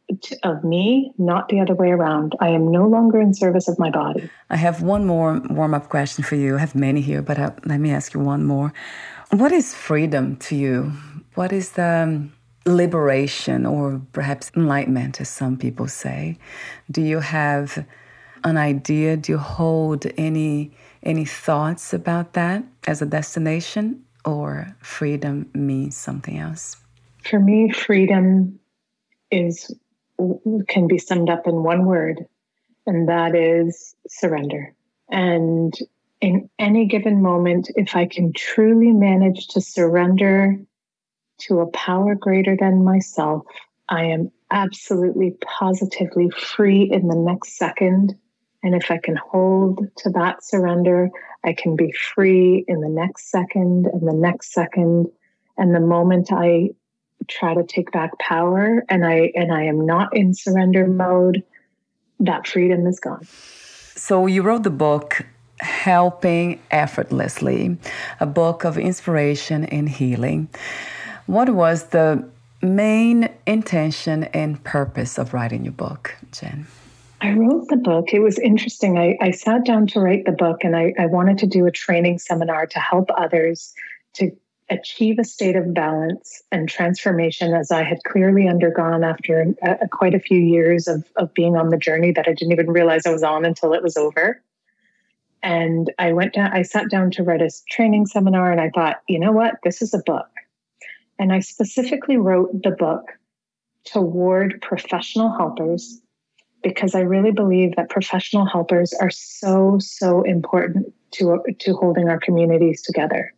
of 0.42 0.64
me, 0.64 1.12
not 1.18 1.48
the 1.48 1.60
other 1.60 1.74
way 1.74 1.90
around. 1.90 2.34
I 2.40 2.48
am 2.48 2.70
no 2.70 2.86
longer 2.86 3.20
in 3.20 3.34
service 3.34 3.68
of 3.68 3.78
my 3.78 3.90
body. 3.90 4.30
I 4.50 4.56
have 4.56 4.82
one 4.82 5.04
more 5.06 5.40
warm 5.50 5.74
up 5.74 5.88
question 5.88 6.24
for 6.24 6.36
you. 6.36 6.56
I 6.56 6.60
have 6.60 6.74
many 6.74 7.00
here, 7.00 7.22
but 7.22 7.38
uh, 7.38 7.52
let 7.64 7.80
me 7.80 7.90
ask 7.90 8.14
you 8.14 8.20
one 8.20 8.44
more. 8.44 8.72
What 9.30 9.52
is 9.52 9.74
freedom 9.74 10.36
to 10.36 10.56
you? 10.56 10.92
What 11.34 11.52
is 11.52 11.72
the 11.72 12.28
liberation 12.68 13.66
or 13.66 14.00
perhaps 14.12 14.50
enlightenment, 14.56 15.20
as 15.20 15.28
some 15.28 15.56
people 15.56 15.88
say. 15.88 16.38
Do 16.90 17.02
you 17.02 17.20
have 17.20 17.84
an 18.44 18.56
idea? 18.56 19.16
Do 19.16 19.32
you 19.32 19.38
hold 19.38 20.06
any 20.16 20.72
any 21.02 21.24
thoughts 21.24 21.94
about 21.94 22.32
that 22.32 22.64
as 22.86 23.00
a 23.00 23.06
destination, 23.06 24.04
or 24.24 24.74
freedom 24.80 25.48
means 25.54 25.96
something 25.96 26.38
else? 26.38 26.76
For 27.24 27.38
me, 27.38 27.70
freedom 27.70 28.58
is 29.30 29.74
can 30.68 30.86
be 30.86 30.98
summed 30.98 31.30
up 31.30 31.46
in 31.46 31.62
one 31.62 31.86
word, 31.86 32.26
and 32.86 33.08
that 33.08 33.34
is 33.34 33.94
surrender. 34.08 34.74
And 35.10 35.72
in 36.20 36.50
any 36.58 36.86
given 36.86 37.22
moment, 37.22 37.70
if 37.76 37.94
I 37.94 38.06
can 38.06 38.32
truly 38.32 38.92
manage 38.92 39.46
to 39.48 39.60
surrender 39.60 40.58
to 41.38 41.60
a 41.60 41.70
power 41.70 42.14
greater 42.14 42.56
than 42.58 42.84
myself, 42.84 43.44
I 43.88 44.04
am 44.04 44.30
absolutely 44.50 45.36
positively 45.40 46.30
free 46.30 46.90
in 46.90 47.08
the 47.08 47.16
next 47.16 47.56
second. 47.56 48.16
And 48.62 48.74
if 48.74 48.90
I 48.90 48.98
can 48.98 49.16
hold 49.16 49.86
to 49.98 50.10
that 50.10 50.44
surrender, 50.44 51.10
I 51.44 51.52
can 51.52 51.76
be 51.76 51.92
free 51.92 52.64
in 52.66 52.80
the 52.80 52.88
next 52.88 53.30
second 53.30 53.86
and 53.86 54.06
the 54.06 54.14
next 54.14 54.52
second. 54.52 55.06
And 55.56 55.74
the 55.74 55.80
moment 55.80 56.32
I 56.32 56.70
try 57.28 57.54
to 57.54 57.64
take 57.64 57.92
back 57.92 58.18
power 58.18 58.84
and 58.88 59.04
I 59.04 59.32
and 59.34 59.52
I 59.52 59.64
am 59.64 59.84
not 59.86 60.16
in 60.16 60.34
surrender 60.34 60.86
mode, 60.86 61.42
that 62.20 62.46
freedom 62.46 62.86
is 62.86 62.98
gone. 63.00 63.24
So 63.94 64.26
you 64.26 64.42
wrote 64.42 64.62
the 64.62 64.70
book 64.70 65.24
Helping 65.60 66.60
Effortlessly, 66.70 67.76
a 68.20 68.26
book 68.26 68.64
of 68.64 68.78
inspiration 68.78 69.64
and 69.64 69.88
healing. 69.88 70.48
What 71.28 71.50
was 71.50 71.88
the 71.88 72.26
main 72.62 73.28
intention 73.46 74.24
and 74.24 74.64
purpose 74.64 75.18
of 75.18 75.34
writing 75.34 75.62
your 75.62 75.74
book, 75.74 76.16
Jenn? 76.32 76.66
I 77.20 77.34
wrote 77.34 77.68
the 77.68 77.76
book. 77.76 78.14
It 78.14 78.20
was 78.20 78.38
interesting. 78.38 78.96
I, 78.96 79.18
I 79.20 79.32
sat 79.32 79.66
down 79.66 79.88
to 79.88 80.00
write 80.00 80.24
the 80.24 80.32
book 80.32 80.64
and 80.64 80.74
I, 80.74 80.94
I 80.98 81.04
wanted 81.04 81.36
to 81.38 81.46
do 81.46 81.66
a 81.66 81.70
training 81.70 82.18
seminar 82.18 82.66
to 82.68 82.78
help 82.78 83.10
others 83.14 83.74
to 84.14 84.30
achieve 84.70 85.18
a 85.18 85.24
state 85.24 85.54
of 85.54 85.74
balance 85.74 86.42
and 86.50 86.66
transformation 86.66 87.52
as 87.52 87.70
I 87.70 87.82
had 87.82 87.98
clearly 88.04 88.48
undergone 88.48 89.04
after 89.04 89.54
a, 89.62 89.70
a, 89.82 89.88
quite 89.88 90.14
a 90.14 90.20
few 90.20 90.40
years 90.40 90.88
of, 90.88 91.04
of 91.16 91.34
being 91.34 91.56
on 91.56 91.68
the 91.68 91.76
journey 91.76 92.10
that 92.12 92.26
I 92.26 92.32
didn't 92.32 92.52
even 92.52 92.70
realize 92.70 93.04
I 93.04 93.12
was 93.12 93.22
on 93.22 93.44
until 93.44 93.74
it 93.74 93.82
was 93.82 93.98
over. 93.98 94.42
And 95.42 95.92
I 95.98 96.14
went 96.14 96.32
down, 96.32 96.52
I 96.54 96.62
sat 96.62 96.88
down 96.88 97.10
to 97.12 97.22
write 97.22 97.42
a 97.42 97.50
training 97.68 98.06
seminar 98.06 98.50
and 98.50 98.62
I 98.62 98.70
thought, 98.70 99.02
you 99.06 99.18
know 99.18 99.32
what? 99.32 99.56
This 99.62 99.82
is 99.82 99.92
a 99.92 99.98
book. 99.98 100.28
And 101.18 101.32
I 101.32 101.40
specifically 101.40 102.16
wrote 102.16 102.62
the 102.62 102.70
book 102.70 103.04
toward 103.84 104.60
professional 104.62 105.36
helpers 105.36 106.00
because 106.62 106.94
I 106.94 107.00
really 107.00 107.30
believe 107.30 107.76
that 107.76 107.88
professional 107.88 108.44
helpers 108.44 108.92
are 108.94 109.10
so, 109.10 109.78
so 109.80 110.22
important 110.22 110.92
to 111.12 111.42
to 111.60 111.74
holding 111.74 112.08
our 112.08 112.18
communities 112.18 112.82
together 112.82 113.32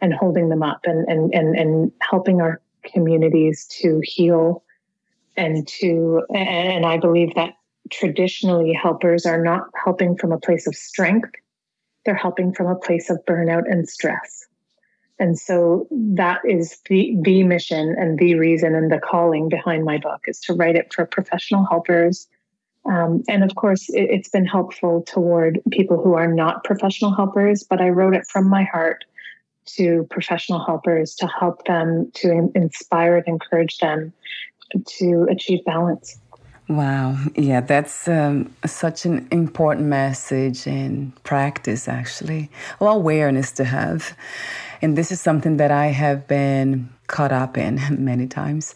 and 0.00 0.14
holding 0.14 0.48
them 0.48 0.62
up 0.62 0.80
and 0.84 1.08
and 1.08 1.34
and, 1.34 1.56
and 1.56 1.92
helping 2.00 2.40
our 2.40 2.60
communities 2.84 3.66
to 3.80 4.00
heal 4.04 4.62
and 5.36 5.66
to 5.66 6.22
and 6.32 6.86
I 6.86 6.98
believe 6.98 7.34
that 7.34 7.54
traditionally 7.90 8.72
helpers 8.72 9.26
are 9.26 9.42
not 9.42 9.68
helping 9.84 10.16
from 10.16 10.32
a 10.32 10.38
place 10.38 10.66
of 10.66 10.74
strength. 10.74 11.30
They're 12.04 12.14
helping 12.14 12.52
from 12.52 12.68
a 12.68 12.76
place 12.76 13.10
of 13.10 13.18
burnout 13.28 13.64
and 13.70 13.88
stress 13.88 14.45
and 15.18 15.38
so 15.38 15.86
that 15.90 16.40
is 16.44 16.78
the 16.88 17.16
the 17.22 17.42
mission 17.42 17.94
and 17.98 18.18
the 18.18 18.34
reason 18.34 18.74
and 18.74 18.90
the 18.90 18.98
calling 18.98 19.48
behind 19.48 19.84
my 19.84 19.98
book 19.98 20.24
is 20.26 20.40
to 20.40 20.54
write 20.54 20.76
it 20.76 20.92
for 20.92 21.06
professional 21.06 21.64
helpers. 21.64 22.28
Um, 22.84 23.24
and 23.28 23.42
of 23.42 23.54
course 23.56 23.88
it, 23.88 24.08
it's 24.10 24.28
been 24.28 24.46
helpful 24.46 25.02
toward 25.02 25.60
people 25.72 26.02
who 26.02 26.14
are 26.14 26.32
not 26.32 26.62
professional 26.62 27.12
helpers 27.12 27.64
but 27.64 27.80
i 27.80 27.88
wrote 27.88 28.14
it 28.14 28.24
from 28.28 28.48
my 28.48 28.62
heart 28.62 29.04
to 29.64 30.06
professional 30.08 30.64
helpers 30.64 31.16
to 31.16 31.26
help 31.26 31.64
them 31.64 32.12
to 32.14 32.30
in- 32.30 32.52
inspire 32.54 33.16
and 33.16 33.26
encourage 33.26 33.78
them 33.78 34.12
to 34.86 35.26
achieve 35.28 35.64
balance 35.64 36.20
Wow. 36.68 37.16
Yeah, 37.36 37.60
that's 37.60 38.08
um, 38.08 38.52
such 38.64 39.06
an 39.06 39.28
important 39.30 39.86
message 39.86 40.66
and 40.66 41.12
practice, 41.22 41.86
actually. 41.86 42.50
Well, 42.80 42.92
awareness 42.96 43.52
to 43.52 43.64
have. 43.64 44.16
And 44.82 44.98
this 44.98 45.12
is 45.12 45.20
something 45.20 45.58
that 45.58 45.70
I 45.70 45.86
have 45.86 46.26
been 46.26 46.88
caught 47.06 47.30
up 47.30 47.56
in 47.56 47.80
many 48.04 48.26
times. 48.26 48.74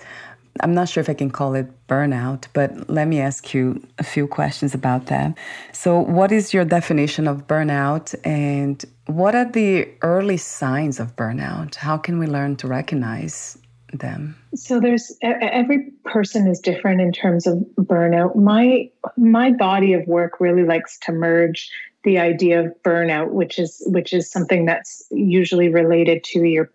I'm 0.60 0.74
not 0.74 0.88
sure 0.88 1.00
if 1.00 1.08
I 1.08 1.14
can 1.14 1.30
call 1.30 1.54
it 1.54 1.66
burnout, 1.88 2.46
but 2.52 2.88
let 2.88 3.08
me 3.08 3.20
ask 3.20 3.54
you 3.54 3.82
a 3.98 4.04
few 4.04 4.26
questions 4.26 4.74
about 4.74 5.06
that. 5.06 5.36
So, 5.72 5.98
what 5.98 6.32
is 6.32 6.52
your 6.52 6.64
definition 6.64 7.28
of 7.28 7.46
burnout, 7.46 8.14
and 8.24 8.84
what 9.06 9.34
are 9.34 9.44
the 9.44 9.88
early 10.02 10.36
signs 10.36 10.98
of 10.98 11.14
burnout? 11.14 11.76
How 11.76 11.96
can 11.96 12.18
we 12.18 12.26
learn 12.26 12.56
to 12.56 12.66
recognize 12.66 13.56
them? 13.98 14.36
So 14.54 14.80
there's 14.80 15.16
every 15.22 15.90
person 16.04 16.46
is 16.46 16.60
different 16.60 17.00
in 17.00 17.12
terms 17.12 17.46
of 17.46 17.58
burnout. 17.78 18.36
My 18.36 18.90
my 19.16 19.52
body 19.52 19.92
of 19.92 20.06
work 20.06 20.40
really 20.40 20.64
likes 20.64 20.98
to 21.00 21.12
merge 21.12 21.70
the 22.04 22.18
idea 22.18 22.60
of 22.60 22.82
burnout, 22.82 23.30
which 23.30 23.58
is 23.58 23.82
which 23.86 24.12
is 24.12 24.30
something 24.30 24.64
that's 24.66 25.06
usually 25.10 25.68
related 25.68 26.24
to 26.24 26.44
your 26.44 26.70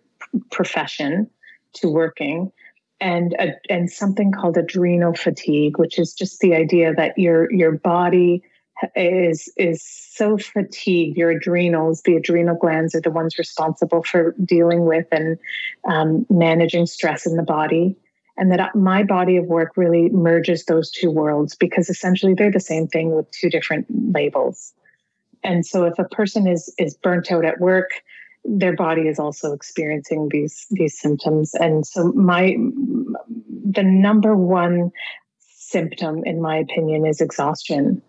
profession, 0.50 1.28
to 1.74 1.88
working, 1.88 2.52
and 3.00 3.34
a, 3.38 3.54
and 3.68 3.90
something 3.90 4.32
called 4.32 4.56
adrenal 4.56 5.14
fatigue, 5.14 5.78
which 5.78 5.98
is 5.98 6.14
just 6.14 6.40
the 6.40 6.54
idea 6.54 6.94
that 6.94 7.18
your 7.18 7.52
your 7.52 7.72
body 7.72 8.42
is 8.94 9.52
is 9.56 9.82
so 9.82 10.38
fatigued. 10.38 11.16
Your 11.16 11.30
adrenals 11.30 12.02
the 12.02 12.16
adrenal 12.16 12.56
glands 12.56 12.94
are 12.94 13.00
the 13.00 13.10
ones 13.10 13.38
responsible 13.38 14.02
for 14.02 14.34
dealing 14.44 14.84
with 14.84 15.06
and 15.12 15.38
um, 15.88 16.26
managing 16.30 16.86
stress 16.86 17.26
in 17.26 17.36
the 17.36 17.42
body. 17.42 17.96
And 18.38 18.52
that 18.52 18.74
my 18.74 19.02
body 19.02 19.38
of 19.38 19.46
work 19.46 19.72
really 19.76 20.10
merges 20.10 20.66
those 20.66 20.90
two 20.90 21.10
worlds 21.10 21.56
because 21.56 21.88
essentially 21.88 22.34
they're 22.34 22.52
the 22.52 22.60
same 22.60 22.86
thing 22.86 23.14
with 23.14 23.30
two 23.30 23.48
different 23.48 23.86
labels. 24.12 24.74
And 25.42 25.64
so 25.64 25.84
if 25.84 25.98
a 25.98 26.04
person 26.04 26.46
is 26.46 26.72
is 26.78 26.94
burnt 26.94 27.32
out 27.32 27.44
at 27.44 27.60
work 27.60 27.90
their 28.48 28.74
body 28.74 29.02
is 29.02 29.18
also 29.18 29.52
experiencing 29.52 30.28
these 30.30 30.66
these 30.70 30.98
symptoms. 30.98 31.54
And 31.54 31.86
so 31.86 32.12
my 32.12 32.56
the 33.70 33.82
number 33.82 34.36
one 34.36 34.92
symptom 35.40 36.22
in 36.24 36.40
my 36.40 36.56
opinion 36.58 37.06
is 37.06 37.20
exhaustion 37.20 38.02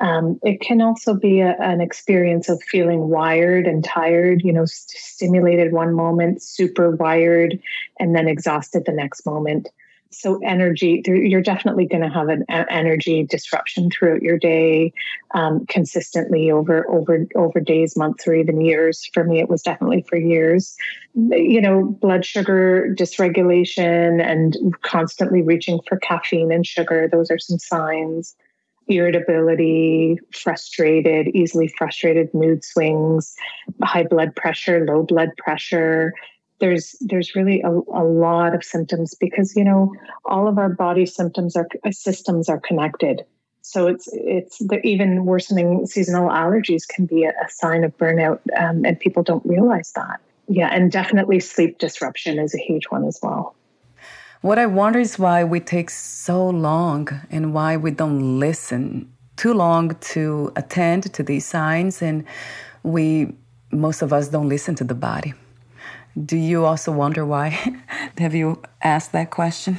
um, 0.00 0.40
it 0.42 0.60
can 0.60 0.80
also 0.80 1.14
be 1.14 1.40
a, 1.40 1.56
an 1.60 1.80
experience 1.80 2.48
of 2.48 2.62
feeling 2.62 3.08
wired 3.08 3.66
and 3.66 3.84
tired, 3.84 4.42
you 4.42 4.52
know, 4.52 4.64
st- 4.64 5.00
stimulated 5.00 5.72
one 5.72 5.94
moment, 5.94 6.42
super 6.42 6.90
wired, 6.90 7.58
and 8.00 8.14
then 8.14 8.28
exhausted 8.28 8.84
the 8.86 8.92
next 8.92 9.24
moment. 9.24 9.68
So, 10.10 10.38
energy, 10.44 11.02
you're 11.06 11.42
definitely 11.42 11.86
going 11.86 12.02
to 12.02 12.08
have 12.08 12.28
an 12.28 12.44
energy 12.48 13.24
disruption 13.24 13.90
throughout 13.90 14.22
your 14.22 14.38
day 14.38 14.92
um, 15.34 15.66
consistently 15.66 16.52
over, 16.52 16.88
over, 16.88 17.26
over 17.34 17.58
days, 17.58 17.96
months, 17.96 18.26
or 18.26 18.34
even 18.34 18.60
years. 18.60 19.08
For 19.12 19.24
me, 19.24 19.40
it 19.40 19.48
was 19.48 19.62
definitely 19.62 20.04
for 20.08 20.16
years. 20.16 20.76
You 21.14 21.60
know, 21.60 21.84
blood 22.00 22.24
sugar 22.24 22.94
dysregulation 22.96 24.24
and 24.24 24.56
constantly 24.82 25.42
reaching 25.42 25.80
for 25.88 25.98
caffeine 25.98 26.52
and 26.52 26.64
sugar, 26.64 27.08
those 27.10 27.28
are 27.28 27.38
some 27.38 27.58
signs 27.58 28.36
irritability, 28.88 30.18
frustrated, 30.32 31.28
easily 31.34 31.68
frustrated 31.68 32.32
mood 32.34 32.64
swings, 32.64 33.34
high 33.82 34.04
blood 34.04 34.34
pressure, 34.36 34.84
low 34.86 35.02
blood 35.02 35.30
pressure. 35.38 36.12
There's 36.60 36.94
there's 37.00 37.34
really 37.34 37.60
a, 37.62 37.70
a 37.70 38.04
lot 38.04 38.54
of 38.54 38.64
symptoms 38.64 39.14
because 39.14 39.54
you 39.56 39.64
know 39.64 39.92
all 40.24 40.48
of 40.48 40.58
our 40.58 40.68
body 40.68 41.06
symptoms 41.06 41.56
are 41.56 41.68
uh, 41.84 41.90
systems 41.90 42.48
are 42.48 42.60
connected. 42.60 43.24
So 43.62 43.86
it's 43.86 44.08
it's 44.12 44.58
the, 44.58 44.80
even 44.84 45.24
worsening 45.24 45.86
seasonal 45.86 46.28
allergies 46.28 46.86
can 46.86 47.06
be 47.06 47.24
a, 47.24 47.30
a 47.30 47.48
sign 47.48 47.82
of 47.84 47.96
burnout, 47.96 48.40
um, 48.56 48.84
and 48.84 48.98
people 48.98 49.22
don't 49.22 49.44
realize 49.46 49.92
that. 49.96 50.20
Yeah, 50.48 50.68
and 50.68 50.92
definitely 50.92 51.40
sleep 51.40 51.78
disruption 51.78 52.38
is 52.38 52.54
a 52.54 52.58
huge 52.58 52.84
one 52.90 53.06
as 53.06 53.18
well. 53.22 53.56
What 54.44 54.58
I 54.58 54.66
wonder 54.66 54.98
is 54.98 55.18
why 55.18 55.42
we 55.42 55.58
take 55.58 55.88
so 55.88 56.46
long 56.50 57.08
and 57.30 57.54
why 57.54 57.78
we 57.78 57.90
don't 57.90 58.38
listen 58.38 59.10
too 59.36 59.54
long 59.54 59.94
to 60.12 60.52
attend 60.54 61.10
to 61.14 61.22
these 61.22 61.46
signs 61.46 62.02
and 62.02 62.26
we 62.82 63.32
most 63.70 64.02
of 64.02 64.12
us 64.12 64.28
don't 64.28 64.50
listen 64.50 64.74
to 64.74 64.84
the 64.84 64.94
body. 64.94 65.32
Do 66.22 66.36
you 66.36 66.66
also 66.66 66.92
wonder 66.92 67.24
why? 67.24 67.58
Have 68.18 68.34
you 68.34 68.60
asked 68.82 69.12
that 69.12 69.30
question? 69.30 69.78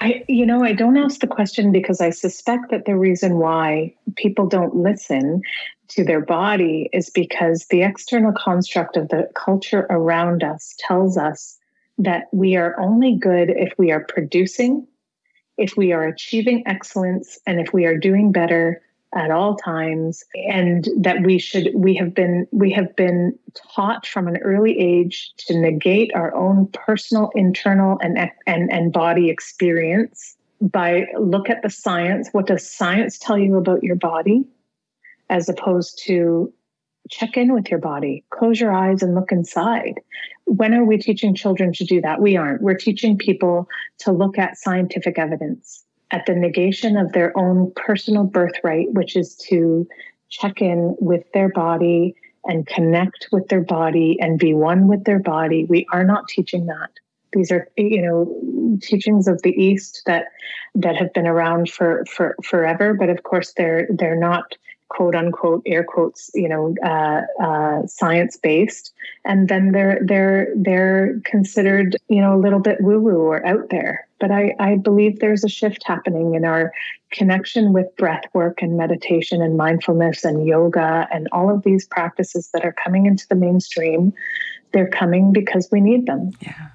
I 0.00 0.24
you 0.26 0.46
know, 0.46 0.64
I 0.64 0.72
don't 0.72 0.96
ask 0.96 1.20
the 1.20 1.26
question 1.26 1.70
because 1.70 2.00
I 2.00 2.08
suspect 2.08 2.70
that 2.70 2.86
the 2.86 2.96
reason 2.96 3.36
why 3.36 3.94
people 4.16 4.46
don't 4.46 4.74
listen 4.74 5.42
to 5.88 6.02
their 6.02 6.24
body 6.24 6.88
is 6.94 7.10
because 7.10 7.66
the 7.66 7.82
external 7.82 8.32
construct 8.32 8.96
of 8.96 9.10
the 9.10 9.28
culture 9.34 9.86
around 9.90 10.42
us 10.42 10.74
tells 10.78 11.18
us 11.18 11.58
that 12.00 12.24
we 12.32 12.56
are 12.56 12.78
only 12.80 13.14
good 13.14 13.50
if 13.50 13.72
we 13.78 13.92
are 13.92 14.04
producing, 14.04 14.86
if 15.56 15.76
we 15.76 15.92
are 15.92 16.04
achieving 16.04 16.62
excellence, 16.66 17.38
and 17.46 17.60
if 17.60 17.72
we 17.72 17.84
are 17.84 17.96
doing 17.96 18.32
better 18.32 18.82
at 19.14 19.30
all 19.30 19.56
times 19.56 20.22
and 20.34 20.88
that 20.96 21.22
we 21.24 21.36
should 21.36 21.68
we 21.74 21.96
have 21.96 22.14
been 22.14 22.46
we 22.52 22.70
have 22.70 22.94
been 22.94 23.36
taught 23.74 24.06
from 24.06 24.28
an 24.28 24.36
early 24.36 24.78
age 24.78 25.32
to 25.36 25.58
negate 25.58 26.12
our 26.14 26.32
own 26.36 26.68
personal 26.68 27.28
internal 27.34 27.98
and 28.02 28.30
and 28.46 28.70
and 28.70 28.92
body 28.92 29.28
experience 29.28 30.36
by 30.60 31.06
look 31.18 31.50
at 31.50 31.60
the 31.62 31.70
science 31.70 32.28
what 32.30 32.46
does 32.46 32.70
science 32.70 33.18
tell 33.18 33.36
you 33.36 33.56
about 33.56 33.82
your 33.82 33.96
body 33.96 34.44
as 35.28 35.48
opposed 35.48 36.00
to 36.04 36.52
check 37.10 37.36
in 37.36 37.52
with 37.52 37.70
your 37.70 37.80
body, 37.80 38.24
close 38.30 38.60
your 38.60 38.72
eyes 38.72 39.02
and 39.02 39.14
look 39.14 39.32
inside. 39.32 40.00
When 40.50 40.74
are 40.74 40.84
we 40.84 40.98
teaching 40.98 41.34
children 41.34 41.72
to 41.74 41.84
do 41.84 42.00
that? 42.00 42.20
We 42.20 42.36
aren't. 42.36 42.60
We're 42.60 42.74
teaching 42.74 43.16
people 43.16 43.68
to 43.98 44.10
look 44.10 44.36
at 44.36 44.58
scientific 44.58 45.16
evidence, 45.16 45.84
at 46.10 46.26
the 46.26 46.34
negation 46.34 46.96
of 46.96 47.12
their 47.12 47.36
own 47.38 47.72
personal 47.76 48.24
birthright, 48.24 48.92
which 48.92 49.14
is 49.14 49.36
to 49.48 49.86
check 50.28 50.60
in 50.60 50.96
with 50.98 51.22
their 51.34 51.50
body 51.50 52.16
and 52.46 52.66
connect 52.66 53.28
with 53.30 53.46
their 53.46 53.60
body 53.60 54.16
and 54.20 54.40
be 54.40 54.52
one 54.52 54.88
with 54.88 55.04
their 55.04 55.20
body. 55.20 55.66
We 55.66 55.86
are 55.92 56.04
not 56.04 56.26
teaching 56.26 56.66
that. 56.66 56.90
These 57.32 57.52
are, 57.52 57.68
you 57.76 58.02
know, 58.02 58.78
teachings 58.82 59.28
of 59.28 59.40
the 59.42 59.52
East 59.52 60.02
that 60.06 60.26
that 60.74 60.96
have 60.96 61.12
been 61.12 61.28
around 61.28 61.70
for 61.70 62.04
for 62.06 62.34
forever, 62.42 62.92
but 62.92 63.08
of 63.08 63.22
course 63.22 63.52
they're 63.56 63.86
they're 63.90 64.18
not 64.18 64.56
quote 64.90 65.14
unquote 65.14 65.62
air 65.64 65.82
quotes 65.82 66.30
you 66.34 66.48
know 66.48 66.74
uh, 66.84 67.22
uh, 67.42 67.86
science 67.86 68.36
based 68.36 68.92
and 69.24 69.48
then 69.48 69.72
they're 69.72 70.00
they're 70.02 70.48
they're 70.56 71.20
considered 71.24 71.96
you 72.08 72.20
know 72.20 72.34
a 72.34 72.40
little 72.40 72.58
bit 72.58 72.80
woo 72.80 73.00
woo 73.00 73.20
or 73.20 73.44
out 73.46 73.70
there. 73.70 74.06
But 74.18 74.30
I, 74.30 74.54
I 74.58 74.76
believe 74.76 75.20
there's 75.20 75.44
a 75.44 75.48
shift 75.48 75.82
happening 75.86 76.34
in 76.34 76.44
our 76.44 76.72
connection 77.10 77.72
with 77.72 77.86
breath 77.96 78.24
work 78.34 78.60
and 78.60 78.76
meditation 78.76 79.40
and 79.40 79.56
mindfulness 79.56 80.26
and 80.26 80.46
yoga 80.46 81.08
and 81.10 81.26
all 81.32 81.48
of 81.48 81.62
these 81.62 81.86
practices 81.86 82.50
that 82.52 82.64
are 82.64 82.72
coming 82.72 83.06
into 83.06 83.26
the 83.28 83.34
mainstream. 83.34 84.12
They're 84.72 84.90
coming 84.90 85.32
because 85.32 85.68
we 85.72 85.80
need 85.80 86.04
them. 86.04 86.32
Yeah 86.40 86.68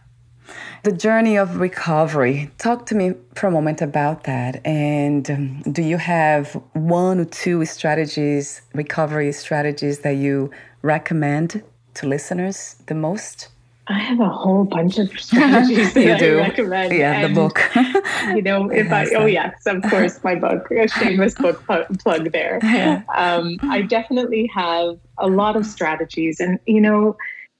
the 0.83 0.91
journey 0.91 1.37
of 1.37 1.59
recovery. 1.59 2.51
Talk 2.57 2.85
to 2.87 2.95
me 2.95 3.13
for 3.35 3.47
a 3.47 3.51
moment 3.51 3.81
about 3.81 4.23
that. 4.23 4.65
And 4.65 5.29
um, 5.29 5.61
do 5.71 5.81
you 5.81 5.97
have 5.97 6.53
one 6.73 7.19
or 7.19 7.25
two 7.25 7.65
strategies, 7.65 8.61
recovery 8.73 9.31
strategies 9.31 9.99
that 9.99 10.15
you 10.15 10.51
recommend 10.81 11.63
to 11.95 12.07
listeners 12.07 12.75
the 12.87 12.95
most? 12.95 13.49
I 13.87 13.99
have 13.99 14.19
a 14.19 14.29
whole 14.29 14.63
bunch 14.63 14.97
of 14.97 15.09
strategies 15.19 15.93
that 15.93 16.03
you 16.03 16.17
do. 16.17 16.39
I 16.39 16.47
recommend. 16.47 16.93
Yeah, 16.93 17.13
and, 17.13 17.35
the 17.35 17.39
book. 17.39 17.61
you 18.35 18.41
know, 18.41 18.69
if 18.71 18.91
I, 18.91 19.07
oh 19.15 19.25
yes, 19.25 19.65
of 19.65 19.83
course, 19.83 20.23
my 20.23 20.35
book, 20.35 20.69
a 20.71 20.87
shameless 20.87 21.35
book 21.35 21.63
plug 21.65 22.31
there. 22.31 22.59
Yeah. 22.63 23.03
Um, 23.13 23.57
I 23.63 23.83
definitely 23.83 24.49
have 24.53 24.97
a 25.19 25.27
lot 25.27 25.55
of 25.55 25.65
strategies. 25.65 26.39
And, 26.39 26.59
you 26.65 26.81
know, 26.81 27.15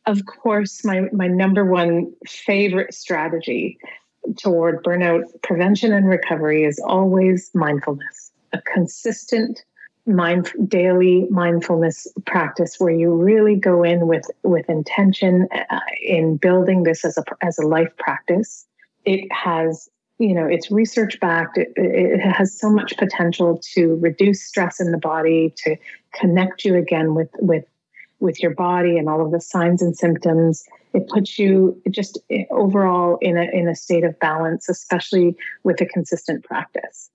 of 0.06 0.26
course, 0.26 0.84
my, 0.86 1.02
my 1.12 1.28
number 1.28 1.65
one 1.65 2.13
favorite 2.28 2.94
strategy 2.94 3.78
toward 4.38 4.84
burnout 4.84 5.24
prevention 5.44 5.94
and 5.94 6.08
recovery 6.08 6.63
is 6.63 6.80
always 6.86 7.52
mindfulness, 7.54 8.32
a 8.54 8.62
consistent 8.62 9.63
mind 10.08 10.52
daily 10.68 11.26
mindfulness 11.32 12.08
practice 12.26 12.76
where 12.80 12.94
you 12.94 13.12
really 13.12 13.56
go 13.56 13.84
in 13.84 14.08
with 14.08 14.26
with 14.44 14.70
intention 14.70 15.48
uh, 15.52 15.80
in 16.02 16.38
building 16.38 16.84
this 16.84 17.04
as 17.04 17.18
a 17.18 17.24
as 17.41 17.58
a 17.58 17.65
life 17.65 17.91
practice. 17.98 18.68
It 19.06 19.28
has 19.32 19.89
you 20.20 20.36
know 20.36 20.46
it's 20.46 20.70
research 20.70 21.20
backed. 21.20 21.58
It, 21.58 21.74
it 21.76 22.20
has 22.20 22.58
so 22.58 22.70
much 22.70 22.96
potential 22.98 23.60
to 23.74 23.96
reduce 23.96 24.44
stress 24.44 24.80
in 24.80 24.91
the 24.91 24.98
body 25.00 25.54
to 25.63 25.76
connect 26.13 26.63
you 26.63 26.76
again 26.76 27.15
with 27.15 27.30
with 27.39 27.65
with 28.19 28.41
your 28.41 28.54
body 28.54 28.97
and 28.97 29.10
all 29.10 29.23
of 29.23 29.32
the 29.32 29.41
signs 29.41 29.82
and 29.82 29.95
symptoms. 29.97 30.63
It 30.93 31.08
puts 31.10 31.38
you 31.38 31.82
just 31.89 32.19
overall 32.51 33.17
in 33.21 33.38
a 33.38 33.43
in 33.43 33.67
a 33.67 33.75
state 33.75 34.04
of 34.04 34.17
balance 34.19 34.69
especially 34.69 35.36
with 35.63 35.82
a 35.82 35.86
consistent 35.86 36.43
practice. 36.43 37.10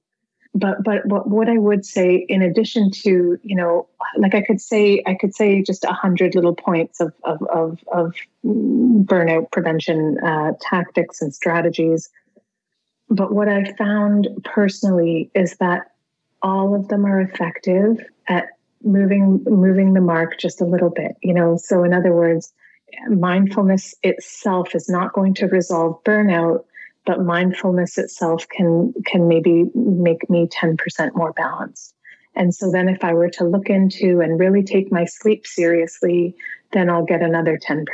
But 0.55 0.83
but 0.85 1.07
what, 1.07 1.29
what 1.29 1.49
I 1.49 1.59
would 1.59 1.87
say 1.87 2.27
in 2.29 2.43
addition 2.43 2.91
to 3.03 3.39
you 3.43 3.57
know 3.57 3.89
like 4.19 4.35
I 4.35 4.43
could 4.43 4.61
say 4.61 5.03
I 5.07 5.15
could 5.15 5.35
say 5.35 5.63
just 5.63 5.85
a 5.85 5.93
hundred 5.93 6.35
little 6.35 6.55
points 6.55 7.01
of 7.01 7.13
of 7.25 7.43
of, 7.45 7.79
of 7.93 8.15
burnout 8.45 9.51
prevention 9.53 10.19
uh, 10.25 10.53
tactics 10.61 11.23
and 11.23 11.35
strategies, 11.35 12.11
but 13.09 13.33
what 13.33 13.49
I 13.49 13.73
found 13.79 14.29
personally 14.45 15.31
is 15.35 15.57
that 15.57 15.93
all 16.43 16.75
of 16.75 16.89
them 16.89 17.05
are 17.07 17.21
effective 17.21 17.99
at 18.29 18.49
moving 18.83 19.43
moving 19.47 19.95
the 19.95 20.01
mark 20.01 20.39
just 20.39 20.61
a 20.61 20.67
little 20.67 20.91
bit. 20.91 21.13
You 21.23 21.35
know, 21.35 21.57
so 21.57 21.85
in 21.85 21.93
other 21.93 22.13
words, 22.13 22.53
mindfulness 23.09 23.95
itself 24.03 24.75
is 24.75 24.89
not 24.89 25.13
going 25.13 25.35
to 25.35 25.47
resolve 25.47 26.03
burnout 26.05 26.65
but 27.07 27.25
mindfulness 27.25 27.99
itself 27.99 28.47
can 28.49 28.93
can 29.07 29.27
maybe 29.27 29.65
make 29.75 30.29
me 30.29 30.47
10% 30.47 31.15
more 31.15 31.33
balanced 31.33 31.95
and 32.35 32.55
so 32.55 32.71
then 32.71 32.89
if 32.89 33.03
i 33.05 33.13
were 33.13 33.31
to 33.31 33.45
look 33.45 33.69
into 33.69 34.21
and 34.21 34.41
really 34.41 34.63
take 34.63 34.93
my 34.93 35.05
sleep 35.05 35.47
seriously 35.47 36.35
then 36.73 36.91
i'll 36.91 37.05
get 37.05 37.23
another 37.23 37.59
10% 37.59 37.87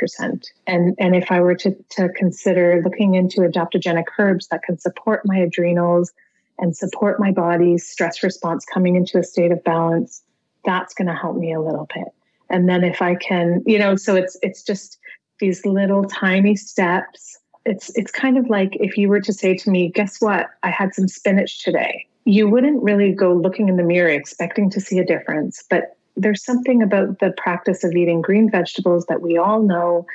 and 0.67 0.95
and 0.99 1.15
if 1.15 1.31
i 1.31 1.39
were 1.39 1.55
to 1.55 1.75
to 1.89 2.09
consider 2.09 2.81
looking 2.83 3.15
into 3.15 3.41
adaptogenic 3.41 4.05
herbs 4.17 4.47
that 4.47 4.63
can 4.63 4.77
support 4.77 5.21
my 5.25 5.37
adrenals 5.37 6.11
and 6.59 6.75
support 6.75 7.19
my 7.19 7.31
body's 7.31 7.87
stress 7.87 8.23
response 8.23 8.65
coming 8.65 8.95
into 8.95 9.17
a 9.17 9.23
state 9.23 9.51
of 9.51 9.63
balance 9.63 10.23
that's 10.65 10.93
going 10.93 11.07
to 11.07 11.13
help 11.13 11.37
me 11.37 11.53
a 11.53 11.61
little 11.61 11.87
bit 11.93 12.07
and 12.49 12.67
then 12.67 12.83
if 12.83 13.01
i 13.01 13.15
can 13.15 13.61
you 13.65 13.79
know 13.79 13.95
so 13.95 14.15
it's 14.15 14.37
it's 14.41 14.63
just 14.63 14.97
these 15.39 15.65
little 15.65 16.03
tiny 16.05 16.55
steps 16.55 17.37
it's 17.67 17.91
it's 17.95 18.11
kind 18.11 18.37
of 18.37 18.49
like 18.49 18.77
if 18.79 18.97
you 18.97 19.09
were 19.09 19.19
to 19.19 19.33
say 19.33 19.53
to 19.55 19.69
me, 19.69 19.89
"Guess 19.89 20.21
what? 20.21 20.47
I 20.63 20.69
had 20.71 20.95
some 20.95 21.07
spinach 21.07 21.63
today." 21.63 22.07
You 22.23 22.49
wouldn't 22.49 22.81
really 22.81 23.11
go 23.11 23.33
looking 23.33 23.69
in 23.69 23.77
the 23.77 23.83
mirror 23.83 24.09
expecting 24.09 24.69
to 24.71 24.81
see 24.81 24.99
a 24.99 25.05
difference, 25.05 25.63
but 25.69 25.97
there's 26.15 26.43
something 26.43 26.81
about 26.81 27.19
the 27.19 27.33
practice 27.37 27.83
of 27.83 27.93
eating 27.93 28.21
green 28.21 28.49
vegetables 28.49 29.05
that 29.05 29.21
we 29.21 29.37
all 29.37 29.61
know 29.61 30.05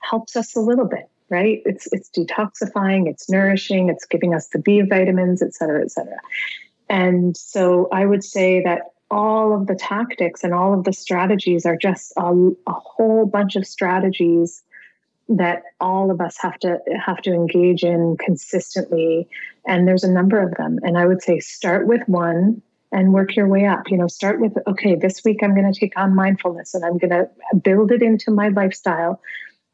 helps 0.00 0.36
us 0.36 0.54
a 0.54 0.60
little 0.60 0.84
bit, 0.84 1.08
right? 1.30 1.62
It's 1.64 1.88
it's 1.92 2.10
detoxifying, 2.10 3.08
it's 3.08 3.30
nourishing, 3.30 3.88
it's 3.88 4.04
giving 4.04 4.34
us 4.34 4.48
the 4.48 4.58
B 4.58 4.82
vitamins, 4.82 5.40
et 5.40 5.54
cetera, 5.54 5.82
et 5.82 5.92
cetera. 5.92 6.18
And 6.90 7.36
so 7.36 7.88
I 7.92 8.06
would 8.06 8.24
say 8.24 8.62
that 8.64 8.92
all 9.10 9.54
of 9.54 9.66
the 9.66 9.74
tactics 9.74 10.44
and 10.44 10.52
all 10.52 10.74
of 10.74 10.84
the 10.84 10.92
strategies 10.92 11.64
are 11.64 11.76
just 11.76 12.12
a, 12.16 12.50
a 12.66 12.72
whole 12.72 13.26
bunch 13.26 13.56
of 13.56 13.66
strategies 13.66 14.62
that 15.28 15.62
all 15.80 16.10
of 16.10 16.20
us 16.20 16.36
have 16.38 16.58
to 16.58 16.78
have 17.04 17.20
to 17.22 17.32
engage 17.32 17.84
in 17.84 18.16
consistently. 18.18 19.28
And 19.66 19.86
there's 19.86 20.04
a 20.04 20.10
number 20.10 20.40
of 20.40 20.54
them. 20.54 20.78
And 20.82 20.96
i 20.96 21.06
would 21.06 21.22
say 21.22 21.38
start 21.40 21.86
with 21.86 22.02
one 22.06 22.62
and 22.90 23.12
work 23.12 23.36
your 23.36 23.46
way 23.46 23.66
up. 23.66 23.90
You 23.90 23.98
know 23.98 24.08
start 24.08 24.40
with 24.40 24.54
okay 24.66 24.94
this 24.94 25.22
week 25.24 25.38
i'm 25.42 25.54
going 25.54 25.70
to 25.70 25.78
take 25.78 25.98
on 25.98 26.14
mindfulness 26.14 26.74
and 26.74 26.84
i'm 26.84 26.98
going 26.98 27.10
to 27.10 27.28
build 27.56 27.92
it 27.92 28.02
into 28.02 28.30
my 28.30 28.48
lifestyle. 28.48 29.20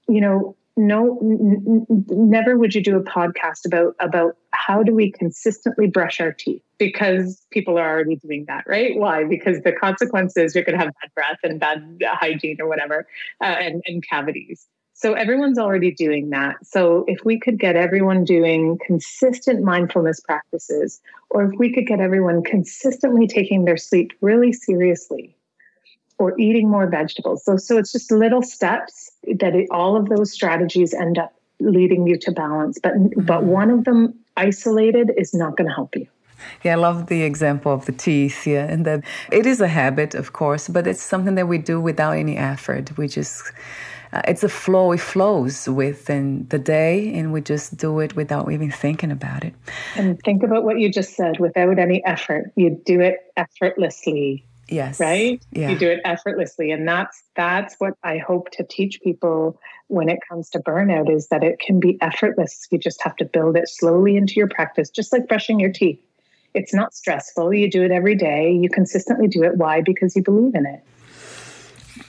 You 0.08 0.20
know 0.20 0.56
no 0.76 1.18
n- 1.22 1.86
n- 1.90 2.06
never 2.08 2.56
would 2.58 2.74
you 2.74 2.82
do 2.82 2.96
a 2.96 3.02
podcast 3.02 3.64
about 3.66 3.94
about 4.00 4.36
how 4.50 4.82
do 4.82 4.94
we 4.94 5.10
consistently 5.10 5.86
brush 5.86 6.20
our 6.20 6.32
teeth? 6.32 6.62
Because 6.78 7.46
people 7.50 7.78
are 7.78 7.88
already 7.88 8.16
doing 8.16 8.44
that 8.48 8.64
right? 8.66 8.96
Why? 8.96 9.24
Because 9.24 9.60
the 9.62 9.72
consequences 9.72 10.54
you're 10.54 10.64
going 10.64 10.78
to 10.78 10.84
have 10.84 10.92
bad 11.00 11.14
breath 11.14 11.38
and 11.42 11.60
bad 11.60 12.02
hygiene 12.04 12.56
or 12.60 12.68
whatever 12.68 13.06
uh, 13.40 13.44
and, 13.44 13.82
and 13.86 14.02
cavities. 14.08 14.66
So 14.96 15.14
everyone's 15.14 15.58
already 15.58 15.90
doing 15.90 16.30
that. 16.30 16.64
So 16.64 17.04
if 17.08 17.24
we 17.24 17.38
could 17.38 17.58
get 17.58 17.74
everyone 17.74 18.24
doing 18.24 18.78
consistent 18.86 19.64
mindfulness 19.64 20.20
practices, 20.20 21.00
or 21.30 21.44
if 21.44 21.58
we 21.58 21.72
could 21.72 21.86
get 21.86 22.00
everyone 22.00 22.44
consistently 22.44 23.26
taking 23.26 23.64
their 23.64 23.76
sleep 23.76 24.12
really 24.20 24.52
seriously, 24.52 25.36
or 26.18 26.38
eating 26.38 26.68
more 26.68 26.86
vegetables. 26.86 27.44
So, 27.44 27.56
so 27.56 27.78
it's 27.78 27.92
just 27.92 28.10
little 28.10 28.42
steps 28.42 29.10
that 29.40 29.54
it, 29.54 29.68
all 29.70 29.96
of 29.96 30.08
those 30.08 30.32
strategies 30.32 30.94
end 30.94 31.18
up 31.18 31.32
leading 31.60 32.06
you 32.06 32.18
to 32.18 32.32
balance. 32.32 32.78
But 32.82 32.92
but 33.16 33.40
mm-hmm. 33.40 33.48
one 33.48 33.70
of 33.70 33.84
them 33.84 34.14
isolated 34.36 35.12
is 35.16 35.34
not 35.34 35.56
going 35.56 35.68
to 35.68 35.74
help 35.74 35.96
you. 35.96 36.06
Yeah, 36.62 36.72
I 36.72 36.74
love 36.76 37.06
the 37.06 37.22
example 37.22 37.72
of 37.72 37.86
the 37.86 37.92
teeth. 37.92 38.46
Yeah, 38.46 38.66
and 38.66 38.84
that 38.84 39.04
it 39.32 39.46
is 39.46 39.60
a 39.60 39.68
habit, 39.68 40.14
of 40.14 40.32
course, 40.32 40.68
but 40.68 40.86
it's 40.86 41.02
something 41.02 41.34
that 41.36 41.48
we 41.48 41.58
do 41.58 41.80
without 41.80 42.12
any 42.12 42.36
effort. 42.36 42.96
We 42.96 43.08
just 43.08 43.52
uh, 44.14 44.22
it's 44.28 44.44
a 44.44 44.48
flow, 44.48 44.92
it 44.92 45.00
flows 45.00 45.68
within 45.68 46.46
the 46.50 46.58
day, 46.58 47.12
and 47.14 47.32
we 47.32 47.40
just 47.40 47.76
do 47.76 47.98
it 47.98 48.14
without 48.14 48.52
even 48.52 48.70
thinking 48.70 49.10
about 49.10 49.42
it. 49.42 49.54
And 49.96 50.20
think 50.20 50.44
about 50.44 50.62
what 50.62 50.78
you 50.78 50.88
just 50.88 51.16
said 51.16 51.40
without 51.40 51.80
any 51.80 52.04
effort. 52.04 52.52
You 52.54 52.80
do 52.86 53.00
it 53.00 53.16
effortlessly. 53.36 54.44
Yes. 54.68 54.98
Right? 54.98 55.42
Yeah. 55.52 55.70
You 55.70 55.78
do 55.78 55.88
it 55.88 56.00
effortlessly. 56.04 56.70
And 56.70 56.88
that's 56.88 57.22
that's 57.36 57.74
what 57.78 57.94
I 58.02 58.18
hope 58.18 58.50
to 58.52 58.64
teach 58.64 59.00
people 59.02 59.60
when 59.88 60.08
it 60.08 60.18
comes 60.28 60.48
to 60.50 60.58
burnout 60.58 61.14
is 61.14 61.28
that 61.28 61.44
it 61.44 61.58
can 61.58 61.80
be 61.80 61.98
effortless. 62.00 62.66
You 62.70 62.78
just 62.78 63.02
have 63.02 63.16
to 63.16 63.24
build 63.24 63.56
it 63.56 63.68
slowly 63.68 64.16
into 64.16 64.34
your 64.34 64.48
practice, 64.48 64.90
just 64.90 65.12
like 65.12 65.28
brushing 65.28 65.60
your 65.60 65.72
teeth. 65.72 66.00
It's 66.54 66.72
not 66.72 66.94
stressful. 66.94 67.52
You 67.52 67.70
do 67.70 67.82
it 67.82 67.90
every 67.90 68.14
day. 68.14 68.52
You 68.52 68.70
consistently 68.70 69.28
do 69.28 69.42
it. 69.42 69.56
Why? 69.56 69.82
Because 69.82 70.14
you 70.16 70.22
believe 70.22 70.54
in 70.54 70.66
it. 70.66 70.82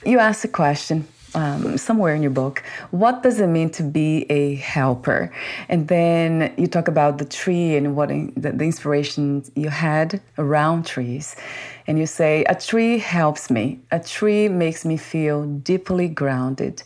You 0.04 0.18
asked 0.18 0.44
a 0.44 0.48
question 0.48 1.06
um, 1.34 1.76
somewhere 1.76 2.14
in 2.14 2.22
your 2.22 2.30
book, 2.30 2.62
what 2.90 3.22
does 3.22 3.40
it 3.40 3.46
mean 3.48 3.70
to 3.70 3.82
be 3.82 4.26
a 4.30 4.54
helper? 4.56 5.32
And 5.68 5.88
then 5.88 6.54
you 6.56 6.66
talk 6.66 6.88
about 6.88 7.18
the 7.18 7.24
tree 7.24 7.76
and 7.76 7.96
what 7.96 8.08
the, 8.08 8.30
the 8.36 8.64
inspiration 8.64 9.44
you 9.54 9.68
had 9.68 10.20
around 10.38 10.86
trees. 10.86 11.36
And 11.86 11.98
you 11.98 12.06
say, 12.06 12.44
A 12.44 12.54
tree 12.54 12.98
helps 12.98 13.50
me. 13.50 13.80
A 13.90 14.00
tree 14.00 14.48
makes 14.48 14.84
me 14.84 14.96
feel 14.96 15.44
deeply 15.44 16.08
grounded. 16.08 16.82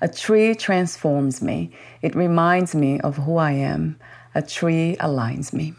A 0.00 0.08
tree 0.08 0.54
transforms 0.54 1.42
me. 1.42 1.72
It 2.02 2.14
reminds 2.14 2.74
me 2.74 3.00
of 3.00 3.16
who 3.16 3.36
I 3.36 3.52
am. 3.52 3.98
A 4.34 4.42
tree 4.42 4.96
aligns 5.00 5.52
me 5.52 5.74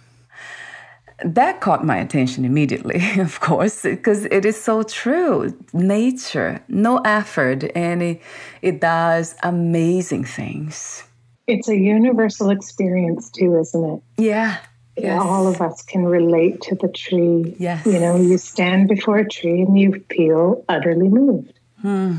that 1.24 1.62
caught 1.62 1.86
my 1.86 1.98
attention 1.98 2.46
immediately, 2.46 3.02
of 3.20 3.40
course, 3.40 3.84
because 3.84 4.26
it 4.26 4.46
is 4.46 4.62
so 4.62 4.84
true. 4.84 5.58
Nature, 5.74 6.64
no 6.68 6.98
effort, 7.00 7.64
and 7.76 8.02
it, 8.02 8.22
it 8.62 8.82
does 8.82 9.36
amazing 9.44 10.26
things. 10.26 11.04
It's 11.48 11.68
a 11.68 11.76
universal 11.76 12.52
experience, 12.52 13.30
too, 13.30 13.60
isn't 13.60 13.84
it? 13.84 14.02
Yeah. 14.18 14.58
Yes. 14.98 15.22
All 15.22 15.48
of 15.48 15.62
us 15.62 15.82
can 15.82 16.06
relate 16.06 16.62
to 16.62 16.76
the 16.76 16.90
tree. 16.90 17.56
Yes. 17.58 17.86
You 17.86 18.00
know, 18.00 18.18
you 18.18 18.38
stand 18.38 18.90
before 18.90 19.18
a 19.18 19.28
tree 19.28 19.62
and 19.62 19.80
you 19.80 20.04
feel 20.10 20.64
utterly 20.68 21.08
moved. 21.08 21.58
Hmm. 21.82 22.18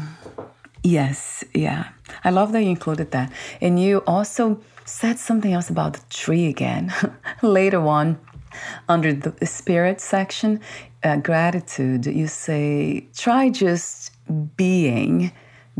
Yes, 0.82 1.44
yeah. 1.52 1.88
I 2.24 2.30
love 2.30 2.52
that 2.52 2.62
you 2.62 2.70
included 2.70 3.10
that. 3.10 3.30
And 3.60 3.80
you 3.80 3.98
also 4.06 4.62
said 4.86 5.18
something 5.18 5.52
else 5.52 5.68
about 5.68 5.92
the 5.92 6.00
tree 6.08 6.46
again 6.48 6.92
later 7.42 7.86
on 7.86 8.18
under 8.88 9.12
the 9.12 9.46
spirit 9.46 10.00
section, 10.00 10.60
uh, 11.02 11.16
gratitude, 11.16 12.06
you 12.06 12.26
say, 12.26 13.06
try 13.16 13.50
just 13.50 14.12
being. 14.56 15.32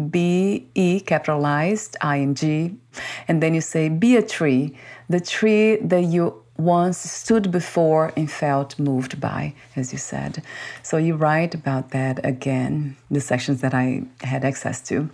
B 0.09 0.67
E 0.75 1.01
capitalized 1.01 1.97
ing, 2.03 2.81
and 3.29 3.43
then 3.43 3.53
you 3.53 3.61
say, 3.61 3.91
be 3.91 4.17
a 4.17 4.23
tree, 4.23 4.75
the 5.11 5.21
tree 5.21 5.77
that 5.77 6.05
you 6.05 6.43
once 6.57 6.97
stood 6.99 7.51
before 7.51 8.13
and 8.17 8.31
felt 8.31 8.79
moved 8.79 9.21
by, 9.21 9.53
as 9.77 9.93
you 9.93 9.99
said. 9.99 10.43
So 10.83 10.97
you 10.97 11.17
write 11.17 11.55
about 11.55 11.91
that 11.91 12.25
again, 12.25 12.97
the 13.11 13.21
sections 13.21 13.61
that 13.61 13.75
I 13.75 14.05
had 14.23 14.45
access 14.45 14.81
to. 14.83 15.11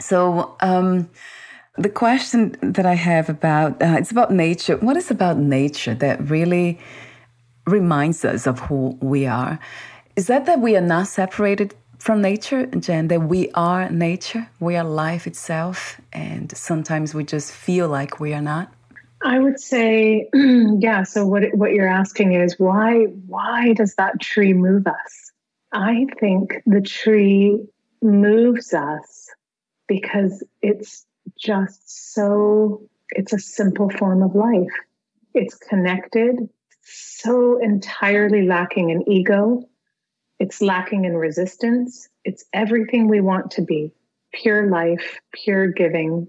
So, 0.00 0.56
um, 0.60 1.08
the 1.76 1.88
question 1.88 2.56
that 2.62 2.86
I 2.86 2.94
have 2.94 3.28
about 3.28 3.82
uh, 3.82 3.96
it's 3.98 4.10
about 4.10 4.32
nature. 4.32 4.76
What 4.76 4.96
is 4.96 5.10
about 5.10 5.38
nature 5.38 5.94
that 5.94 6.30
really 6.30 6.78
reminds 7.66 8.24
us 8.24 8.46
of 8.46 8.60
who 8.60 8.96
we 9.00 9.26
are? 9.26 9.58
Is 10.16 10.28
that 10.28 10.46
that 10.46 10.60
we 10.60 10.76
are 10.76 10.80
not 10.80 11.08
separated 11.08 11.74
from 11.98 12.20
nature, 12.22 12.66
Jenn, 12.66 13.08
that 13.08 13.22
we 13.22 13.50
are 13.52 13.90
nature, 13.90 14.48
we 14.60 14.76
are 14.76 14.84
life 14.84 15.26
itself, 15.26 16.00
and 16.12 16.56
sometimes 16.56 17.14
we 17.14 17.24
just 17.24 17.50
feel 17.50 17.88
like 17.88 18.20
we 18.20 18.34
are 18.34 18.42
not? 18.42 18.72
I 19.24 19.38
would 19.38 19.58
say, 19.58 20.28
yeah. 20.34 21.02
So 21.02 21.26
what 21.26 21.42
what 21.54 21.72
you're 21.72 21.88
asking 21.88 22.34
is 22.34 22.54
why 22.58 23.06
why 23.26 23.72
does 23.72 23.94
that 23.96 24.20
tree 24.20 24.52
move 24.52 24.86
us? 24.86 25.32
I 25.72 26.06
think 26.20 26.62
the 26.66 26.80
tree 26.80 27.58
moves 28.00 28.72
us 28.72 29.28
because 29.88 30.44
it's 30.62 31.04
just 31.38 32.14
so 32.14 32.88
it's 33.10 33.32
a 33.32 33.38
simple 33.38 33.90
form 33.90 34.22
of 34.22 34.34
life. 34.34 34.72
It's 35.34 35.54
connected, 35.54 36.48
so 36.82 37.58
entirely 37.60 38.46
lacking 38.46 38.90
in 38.90 39.08
ego. 39.08 39.62
It's 40.38 40.60
lacking 40.60 41.04
in 41.04 41.16
resistance. 41.16 42.08
It's 42.24 42.44
everything 42.52 43.08
we 43.08 43.20
want 43.20 43.50
to 43.52 43.62
be 43.62 43.92
pure 44.32 44.68
life, 44.68 45.20
pure 45.32 45.68
giving, 45.68 46.28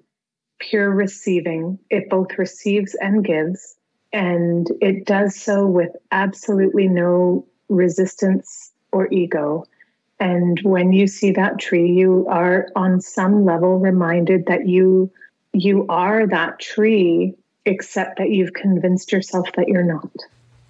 pure 0.59 0.91
receiving. 0.91 1.79
It 1.89 2.09
both 2.09 2.37
receives 2.37 2.95
and 2.95 3.25
gives. 3.25 3.75
And 4.13 4.69
it 4.81 5.05
does 5.05 5.35
so 5.35 5.65
with 5.65 5.91
absolutely 6.11 6.87
no 6.87 7.45
resistance 7.67 8.71
or 8.91 9.11
ego. 9.11 9.65
And 10.19 10.59
when 10.63 10.93
you 10.93 11.07
see 11.07 11.31
that 11.31 11.59
tree, 11.59 11.91
you 11.91 12.25
are 12.29 12.67
on 12.75 13.01
some 13.01 13.45
level 13.45 13.79
reminded 13.79 14.45
that 14.47 14.67
you 14.67 15.11
you 15.53 15.85
are 15.87 16.27
that 16.27 16.59
tree, 16.59 17.33
except 17.65 18.17
that 18.17 18.29
you've 18.29 18.53
convinced 18.53 19.11
yourself 19.11 19.47
that 19.55 19.67
you're 19.67 19.83
not. 19.83 20.09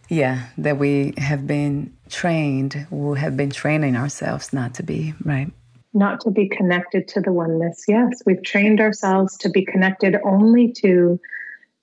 Yeah, 0.10 0.47
that 0.60 0.77
we 0.77 1.13
have 1.17 1.47
been 1.47 1.95
trained, 2.10 2.86
we 2.91 3.19
have 3.19 3.36
been 3.36 3.49
training 3.49 3.95
ourselves 3.95 4.53
not 4.53 4.75
to 4.75 4.84
be, 4.84 5.15
right? 5.23 5.51
Not 5.93 6.21
to 6.21 6.29
be 6.29 6.47
connected 6.47 7.08
to 7.10 7.21
the 7.21 7.31
oneness. 7.31 7.86
Yes, 7.88 8.21
we've 8.25 8.43
trained 8.43 8.79
ourselves 8.79 9.38
to 9.38 9.49
be 9.49 9.65
connected 9.65 10.15
only 10.23 10.71
to 10.73 11.19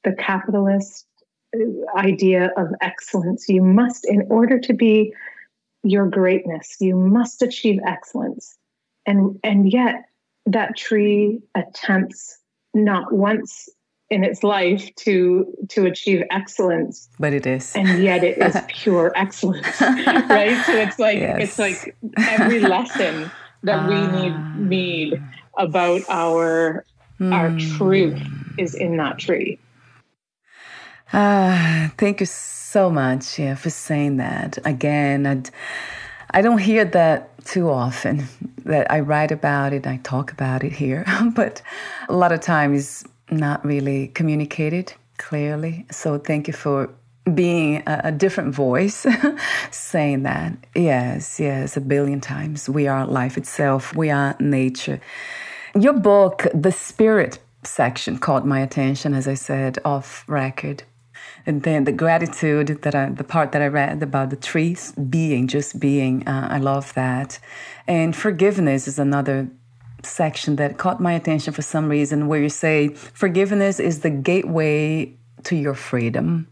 the 0.05 0.13
capitalist 0.13 1.07
uh, 1.57 1.99
idea 1.99 2.51
of 2.57 2.69
excellence. 2.81 3.49
You 3.49 3.63
must, 3.63 4.07
in 4.07 4.27
order 4.31 4.61
to 4.61 4.73
be 4.73 5.13
your 5.83 6.07
greatness, 6.07 6.77
you 6.81 6.97
must 6.97 7.43
achieve 7.43 7.81
excellence. 7.87 8.57
And, 9.07 9.39
and 9.43 9.73
yet, 9.73 10.05
that 10.47 10.77
tree 10.77 11.41
attempts 11.55 12.39
not 12.75 13.13
once 13.13 13.69
in 14.11 14.25
its 14.25 14.43
life 14.43 14.95
to 14.95 15.47
to 15.71 15.87
achieve 15.87 16.23
excellence 16.31 17.09
but 17.19 17.33
it 17.33 17.47
is 17.47 17.75
and 17.75 18.03
yet 18.03 18.23
it 18.23 18.37
is 18.37 18.57
pure 18.69 19.11
excellence 19.17 19.81
right 19.81 20.63
so 20.67 20.75
it's 20.75 20.99
like 20.99 21.19
yes. 21.19 21.39
it's 21.41 21.59
like 21.59 21.97
every 22.19 22.61
lesson 22.61 23.31
that 23.63 23.89
we 23.89 23.95
need 23.95 24.33
ah. 24.33 24.55
need 24.59 25.23
about 25.57 26.03
our 26.11 26.85
mm. 27.19 27.33
our 27.33 27.51
hmm. 27.51 27.77
truth 27.79 28.23
is 28.59 28.75
in 28.75 28.99
that 28.99 29.19
tree 29.19 29.59
ah 31.13 31.93
thank 31.99 32.21
you 32.21 32.27
so 32.27 32.91
much 32.91 33.39
yeah, 33.39 33.55
for 33.55 33.71
saying 33.71 34.17
that 34.17 34.59
again 34.65 35.27
I'd, 35.27 35.51
i 36.31 36.41
don't 36.41 36.59
hear 36.59 36.85
that 36.85 37.33
too 37.45 37.71
often 37.71 38.27
that 38.65 38.91
I 38.91 39.01
write 39.01 39.33
about 39.33 39.73
it, 39.73 39.87
I 39.87 39.99
talk 40.03 40.33
about 40.33 40.65
it 40.65 40.73
here, 40.73 41.05
but 41.35 41.63
a 42.09 42.15
lot 42.15 42.33
of 42.33 42.41
times 42.41 43.05
not 43.31 43.65
really 43.65 44.09
communicated 44.09 44.93
clearly. 45.19 45.87
So 45.91 46.19
thank 46.19 46.47
you 46.47 46.53
for 46.53 46.91
being 47.35 47.83
a, 47.87 48.01
a 48.05 48.13
different 48.13 48.55
voice 48.55 49.07
saying 49.71 50.25
that. 50.25 50.53
Yes, 50.75 51.39
yes, 51.39 51.77
a 51.77 51.81
billion 51.81 52.21
times. 52.21 52.69
We 52.69 52.89
are 52.89 53.07
life 53.07 53.39
itself, 53.39 53.95
we 53.95 54.11
are 54.11 54.37
nature. 54.41 55.01
Your 55.75 55.95
book, 55.95 56.47
The 56.53 56.73
Spirit 56.73 57.39
section, 57.65 58.19
caught 58.19 58.47
my 58.47 58.61
attention, 58.61 59.15
as 59.15 59.29
I 59.29 59.35
said, 59.35 59.79
off 59.85 60.25
record. 60.27 60.83
And 61.47 61.63
then 61.63 61.85
the 61.85 61.93
gratitude 61.93 62.83
that 62.83 62.95
I, 62.95 63.11
the 63.11 63.25
part 63.25 63.53
that 63.53 63.63
I 63.63 63.67
read 63.67 64.03
about 64.03 64.31
the 64.31 64.37
trees 64.37 64.93
being, 64.93 65.49
just 65.49 65.81
being, 65.81 66.27
uh, 66.27 66.49
I 66.51 66.59
love 66.59 66.95
that. 66.95 67.39
And 67.87 68.15
forgiveness 68.15 68.87
is 68.87 68.99
another 68.99 69.49
section 70.05 70.57
that 70.57 70.79
caught 70.79 71.01
my 71.01 71.13
attention 71.13 71.53
for 71.53 71.63
some 71.63 71.89
reason, 71.89 72.29
where 72.29 72.41
you 72.41 72.49
say 72.49 72.89
forgiveness 72.89 73.81
is 73.81 74.01
the 74.01 74.11
gateway 74.11 75.13
to 75.45 75.57
your 75.57 75.75
freedom. 75.75 76.49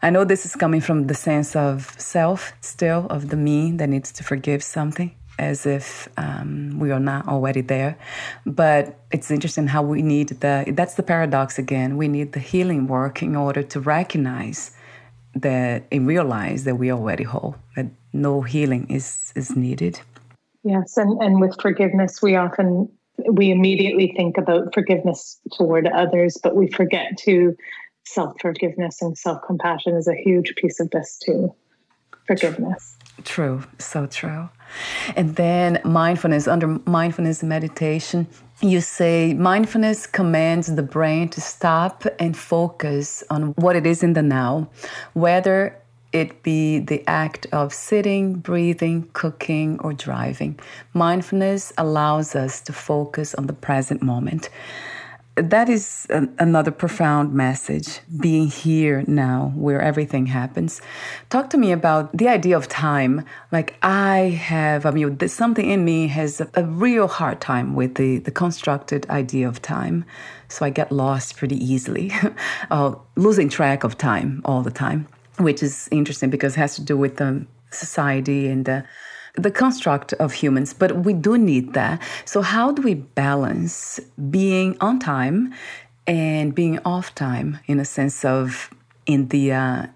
I 0.00 0.10
know 0.10 0.24
this 0.24 0.46
is 0.46 0.54
coming 0.54 0.80
from 0.80 1.08
the 1.08 1.14
sense 1.14 1.56
of 1.56 1.94
self, 1.98 2.52
still, 2.60 3.06
of 3.10 3.30
the 3.30 3.36
me 3.36 3.72
that 3.72 3.88
needs 3.88 4.12
to 4.12 4.22
forgive 4.22 4.62
something, 4.62 5.12
as 5.38 5.66
if 5.66 6.08
um, 6.16 6.78
we 6.78 6.90
are 6.90 7.00
not 7.00 7.28
already 7.28 7.60
there. 7.60 7.96
But 8.44 8.98
it's 9.10 9.30
interesting 9.30 9.68
how 9.68 9.82
we 9.82 10.02
need 10.02 10.28
the, 10.28 10.64
that's 10.68 10.94
the 10.94 11.02
paradox 11.02 11.58
again. 11.58 11.96
We 11.96 12.08
need 12.08 12.32
the 12.32 12.40
healing 12.40 12.86
work 12.88 13.22
in 13.22 13.36
order 13.36 13.62
to 13.62 13.80
recognize 13.80 14.72
that 15.34 15.84
and 15.92 16.06
realize 16.06 16.64
that 16.64 16.76
we 16.76 16.90
are 16.90 16.98
already 16.98 17.24
whole, 17.24 17.56
that 17.76 17.86
no 18.12 18.42
healing 18.42 18.86
is, 18.90 19.32
is 19.36 19.54
needed. 19.56 20.00
Yes, 20.64 20.96
and, 20.96 21.22
and 21.22 21.40
with 21.40 21.60
forgiveness, 21.60 22.20
we 22.20 22.36
often 22.36 22.90
we 23.30 23.50
immediately 23.50 24.14
think 24.16 24.38
about 24.38 24.72
forgiveness 24.72 25.38
toward 25.52 25.86
others, 25.88 26.38
but 26.42 26.54
we 26.54 26.70
forget 26.70 27.16
to 27.18 27.56
self 28.04 28.40
forgiveness 28.40 29.02
and 29.02 29.16
self 29.16 29.42
compassion 29.46 29.96
is 29.96 30.08
a 30.08 30.14
huge 30.14 30.54
piece 30.56 30.80
of 30.80 30.90
this 30.90 31.18
too. 31.24 31.54
Forgiveness. 32.26 32.96
True, 33.24 33.64
so 33.78 34.06
true. 34.06 34.48
And 35.16 35.36
then 35.36 35.80
mindfulness, 35.84 36.46
under 36.46 36.78
mindfulness 36.86 37.42
meditation, 37.42 38.26
you 38.60 38.80
say 38.80 39.34
mindfulness 39.34 40.06
commands 40.06 40.74
the 40.74 40.82
brain 40.82 41.28
to 41.30 41.40
stop 41.40 42.04
and 42.18 42.36
focus 42.36 43.22
on 43.30 43.52
what 43.52 43.76
it 43.76 43.86
is 43.86 44.02
in 44.02 44.12
the 44.14 44.22
now, 44.22 44.68
whether 45.14 45.76
it 46.12 46.42
be 46.42 46.78
the 46.78 47.04
act 47.06 47.46
of 47.52 47.72
sitting, 47.72 48.34
breathing, 48.34 49.08
cooking, 49.12 49.78
or 49.80 49.92
driving. 49.92 50.58
Mindfulness 50.94 51.72
allows 51.76 52.34
us 52.34 52.60
to 52.62 52.72
focus 52.72 53.34
on 53.34 53.46
the 53.46 53.52
present 53.52 54.02
moment. 54.02 54.48
That 55.42 55.68
is 55.68 56.06
an, 56.10 56.34
another 56.38 56.70
profound 56.70 57.32
message, 57.32 58.00
being 58.20 58.48
here 58.48 59.04
now 59.06 59.52
where 59.54 59.80
everything 59.80 60.26
happens. 60.26 60.80
Talk 61.30 61.50
to 61.50 61.58
me 61.58 61.72
about 61.72 62.16
the 62.16 62.28
idea 62.28 62.56
of 62.56 62.68
time. 62.68 63.24
Like, 63.52 63.76
I 63.82 64.38
have, 64.40 64.86
I 64.86 64.90
mean, 64.90 65.28
something 65.28 65.68
in 65.68 65.84
me 65.84 66.08
has 66.08 66.40
a, 66.40 66.48
a 66.54 66.64
real 66.64 67.08
hard 67.08 67.40
time 67.40 67.74
with 67.74 67.94
the, 67.94 68.18
the 68.18 68.30
constructed 68.30 69.08
idea 69.10 69.48
of 69.48 69.62
time. 69.62 70.04
So 70.48 70.64
I 70.64 70.70
get 70.70 70.90
lost 70.90 71.36
pretty 71.36 71.56
easily, 71.56 72.12
uh, 72.70 72.94
losing 73.16 73.48
track 73.48 73.84
of 73.84 73.98
time 73.98 74.42
all 74.44 74.62
the 74.62 74.70
time 74.70 75.08
which 75.38 75.62
is 75.62 75.88
interesting 75.90 76.30
because 76.30 76.54
it 76.54 76.58
has 76.58 76.74
to 76.74 76.82
do 76.82 76.96
with 76.96 77.16
the 77.16 77.46
society 77.70 78.48
and 78.48 78.64
the 78.64 78.84
the 79.38 79.50
construct 79.50 80.12
of 80.14 80.32
humans, 80.32 80.72
but 80.72 81.04
we 81.04 81.12
do 81.12 81.38
need 81.38 81.74
that. 81.74 82.02
So, 82.24 82.42
how 82.42 82.72
do 82.72 82.82
we 82.82 82.94
balance 82.94 84.00
being 84.30 84.76
on 84.80 84.98
time 84.98 85.54
and 86.06 86.54
being 86.54 86.78
off 86.84 87.14
time 87.14 87.58
in 87.66 87.78
a 87.80 87.84
sense 87.84 88.24
of 88.24 88.70
in 89.06 89.28
the 89.28 89.52
uh, 89.52 89.86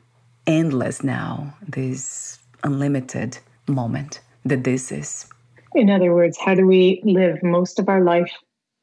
endless 0.46 1.02
now, 1.02 1.54
this 1.66 2.38
unlimited 2.64 3.38
moment 3.66 4.20
that 4.44 4.64
this 4.64 4.92
is? 4.92 5.26
In 5.74 5.90
other 5.90 6.14
words, 6.14 6.38
how 6.38 6.54
do 6.54 6.66
we 6.66 7.00
live 7.04 7.42
most 7.42 7.78
of 7.78 7.88
our 7.88 8.02
life 8.02 8.30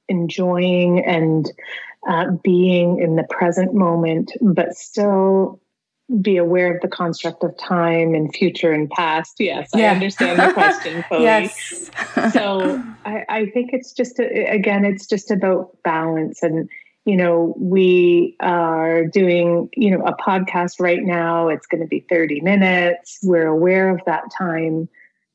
enjoying 0.08 1.06
and 1.06 1.52
uh, 2.08 2.32
being 2.44 3.00
in 3.00 3.16
the 3.16 3.26
present 3.30 3.74
moment, 3.74 4.32
but 4.42 4.74
still 4.74 5.60
be 6.22 6.38
aware 6.38 6.74
of 6.74 6.82
the 6.82 6.88
construct 6.88 7.44
of 7.44 7.56
time 7.58 8.14
and 8.14 8.34
future 8.34 8.72
and 8.72 8.90
past. 8.90 9.36
Yes, 9.40 9.70
yeah. 9.76 9.92
I 9.92 9.96
understand 9.96 10.40
the 10.40 10.54
question 10.54 11.04
fully. 11.10 11.24
yes. 11.24 11.90
so 12.34 12.82
I, 13.06 13.26
I, 13.30 13.46
think 13.48 13.72
it's 13.74 13.94
just, 13.94 14.20
a, 14.20 14.46
again, 14.46 14.86
it's 14.86 15.06
just 15.06 15.30
about 15.30 15.78
balance. 15.84 16.42
And, 16.42 16.68
you 17.06 17.16
know, 17.16 17.54
we 17.58 18.36
are 18.40 19.06
doing, 19.06 19.70
you 19.76 19.92
know, 19.92 20.04
a 20.04 20.16
podcast 20.16 20.80
right 20.80 21.04
now. 21.04 21.48
It's 21.48 21.68
going 21.68 21.82
to 21.82 21.88
be 21.88 22.06
30 22.10 22.42
minutes. 22.42 23.20
We're 23.22 23.48
aware 23.48 23.90
of 23.90 24.02
that 24.06 24.24
time. 24.36 24.90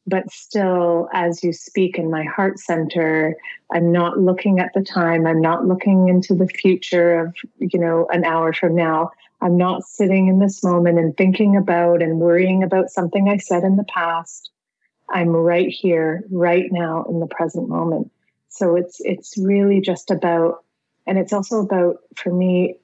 But 0.07 0.31
still, 0.31 1.09
as 1.15 1.43
you 1.43 1.53
speak 1.53 1.99
in 1.99 2.11
my 2.11 2.25
heart 2.25 2.59
center, 2.59 3.37
I'm 3.73 3.91
not 3.91 4.19
looking 4.19 4.59
at 4.59 4.73
the 4.75 4.83
time. 4.83 5.27
I'm 5.27 5.41
not 5.41 5.67
looking 5.67 6.09
into 6.09 6.35
the 6.35 6.47
future 6.47 7.21
of, 7.21 7.35
you 7.59 7.79
know, 7.79 8.07
an 8.13 8.25
hour 8.25 8.53
from 8.53 8.75
now 8.75 9.13
I'm 9.45 9.59
not 9.59 9.85
sitting 9.85 10.29
in 10.29 10.39
this 10.39 10.65
moment 10.65 10.99
and 10.99 11.15
thinking 11.15 11.55
about 11.55 12.01
and 12.01 12.19
worrying 12.19 12.63
about 12.63 12.89
something 12.89 13.29
I 13.29 13.37
said 13.37 13.63
in 13.63 13.77
the 13.77 13.85
past. 13.85 14.51
I'm 15.11 15.29
right 15.29 15.69
here, 15.69 16.25
right 16.31 16.65
now 16.73 17.05
in 17.11 17.21
the 17.21 17.27
present 17.27 17.69
moment. 17.69 18.11
So 18.49 18.75
it's 18.75 19.01
it's 19.01 19.37
really 19.37 19.83
just 19.83 20.11
about 20.11 20.65
and 21.07 21.19
it's 21.19 21.33
also 21.33 21.61
about 21.61 21.97
for 22.17 22.33
me 22.33 22.77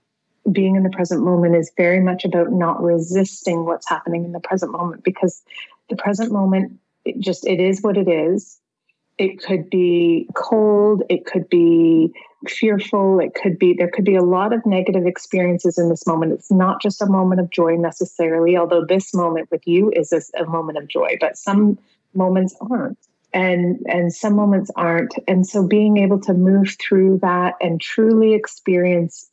being 0.53 0.77
in 0.77 0.83
the 0.83 0.90
present 0.90 1.25
moment 1.25 1.57
is 1.57 1.73
very 1.79 2.01
much 2.01 2.27
about 2.27 2.53
not 2.53 2.83
resisting 2.83 3.64
what's 3.64 3.88
happening 3.88 4.27
in 4.27 4.33
the 4.33 4.40
present 4.40 4.73
moment 4.73 5.03
because 5.03 5.42
the 5.88 5.96
present 5.96 6.31
moment 6.31 6.79
it 7.07 7.18
just 7.20 7.46
it 7.46 7.59
is 7.59 7.81
what 7.81 7.96
it 7.96 8.09
is 8.09 8.60
it 9.20 9.42
could 9.42 9.68
be 9.68 10.26
cold, 10.35 11.02
it 11.11 11.26
could 11.26 11.46
be 11.50 12.11
fearful, 12.48 13.20
it 13.20 13.35
could 13.35 13.59
be, 13.59 13.74
there 13.74 13.90
could 13.90 14.06
be 14.06 14.16
a 14.16 14.22
lot 14.22 14.54
of 14.54 14.64
negative 14.64 15.04
experiences 15.04 15.76
in 15.76 15.90
this 15.90 16.06
moment. 16.06 16.33
It's 16.33 16.50
not 16.50 16.80
just 16.80 17.02
a 17.02 17.06
moment 17.06 17.38
of 17.38 17.50
joy 17.50 17.76
necessarily, 17.76 18.56
although 18.56 18.83
this 18.83 19.12
moment 19.12 19.50
with 19.50 19.61
you 19.66 19.92
is 19.94 20.11
a, 20.11 20.22
a 20.42 20.46
moment 20.46 20.78
of 20.78 20.88
joy, 20.88 21.18
but 21.20 21.37
some 21.37 21.78
moments 22.14 22.56
aren't. 22.70 22.98
And 23.33 23.78
and 23.87 24.12
some 24.12 24.35
moments 24.35 24.72
aren't. 24.74 25.14
And 25.28 25.46
so 25.46 25.64
being 25.64 25.98
able 25.98 26.18
to 26.22 26.33
move 26.33 26.76
through 26.80 27.18
that 27.18 27.54
and 27.61 27.80
truly 27.80 28.33
experience 28.33 29.30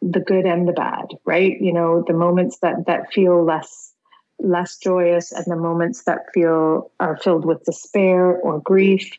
the 0.00 0.20
good 0.20 0.46
and 0.46 0.66
the 0.66 0.72
bad 0.72 1.08
right? 1.26 1.60
You 1.60 1.72
know 1.72 2.04
the 2.06 2.14
moments 2.14 2.58
that 2.60 2.86
that 2.86 3.12
feel 3.12 3.44
less 3.44 3.92
less 4.38 4.76
joyous 4.76 5.32
and 5.32 5.44
the 5.46 5.56
moments 5.56 6.04
that 6.04 6.26
feel 6.32 6.90
are 7.00 7.16
filled 7.16 7.44
with 7.44 7.64
despair 7.64 8.36
or 8.36 8.60
grief 8.60 9.10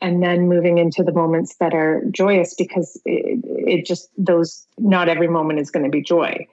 and 0.00 0.22
then 0.22 0.48
moving 0.48 0.78
into 0.78 1.02
the 1.02 1.12
moments 1.12 1.56
that 1.56 1.74
are 1.74 2.02
joyous 2.10 2.54
because 2.54 3.00
it, 3.04 3.40
it 3.44 3.86
just 3.86 4.08
those 4.16 4.66
not 4.78 5.08
every 5.08 5.28
moment 5.28 5.60
is 5.60 5.70
going 5.70 5.84
to 5.84 5.90
be 5.90 6.02
joy. 6.02 6.46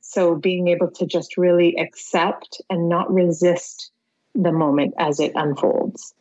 So 0.00 0.34
being 0.34 0.68
able 0.68 0.90
to 0.92 1.06
just 1.06 1.36
really 1.36 1.76
accept 1.76 2.60
and 2.70 2.88
not 2.88 3.12
resist 3.12 3.90
the 4.34 4.52
moment 4.52 4.94
as 4.98 5.20
it 5.20 5.32
unfolds. 5.34 6.14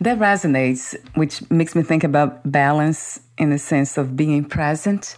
That 0.00 0.18
resonates 0.18 0.96
which 1.14 1.48
makes 1.50 1.74
me 1.74 1.82
think 1.82 2.02
about 2.04 2.50
balance 2.50 3.20
in 3.38 3.50
the 3.50 3.58
sense 3.58 3.96
of 3.96 4.16
being 4.16 4.44
present 4.44 5.16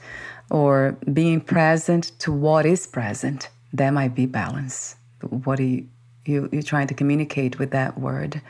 or 0.51 0.99
being 1.12 1.40
present 1.40 2.12
to 2.21 2.33
what 2.33 2.67
is 2.67 2.87
present. 2.87 3.49
That 3.73 3.90
might 3.90 4.14
be 4.14 4.27
balance. 4.27 4.97
What 5.23 5.59
are 5.59 5.64
you, 5.64 5.88
you 6.27 6.49
you're 6.53 6.62
trying 6.62 6.87
to 6.88 6.95
communicate 6.95 7.59
with 7.59 7.71
that 7.71 7.99
word 7.99 8.43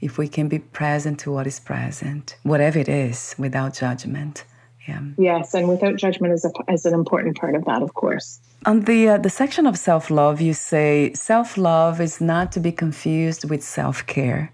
if 0.00 0.18
we 0.18 0.28
can 0.28 0.48
be 0.48 0.58
present 0.58 1.18
to 1.20 1.32
what 1.32 1.46
is 1.46 1.58
present, 1.60 2.36
whatever 2.42 2.78
it 2.78 2.88
is, 2.88 3.34
without 3.38 3.74
judgment. 3.74 4.44
Yeah. 4.86 5.00
Yes, 5.18 5.54
and 5.54 5.68
without 5.68 5.96
judgment 5.96 6.32
is, 6.32 6.44
a, 6.44 6.72
is 6.72 6.86
an 6.86 6.94
important 6.94 7.36
part 7.36 7.56
of 7.56 7.64
that, 7.64 7.82
of 7.82 7.94
course. 7.94 8.38
On 8.66 8.82
the 8.82 9.08
uh, 9.08 9.18
the 9.18 9.30
section 9.30 9.66
of 9.66 9.76
self 9.76 10.10
love, 10.10 10.40
you 10.40 10.54
say 10.54 11.12
self 11.14 11.56
love 11.56 12.00
is 12.00 12.20
not 12.20 12.52
to 12.52 12.60
be 12.60 12.70
confused 12.70 13.48
with 13.50 13.62
self 13.64 14.06
care. 14.06 14.52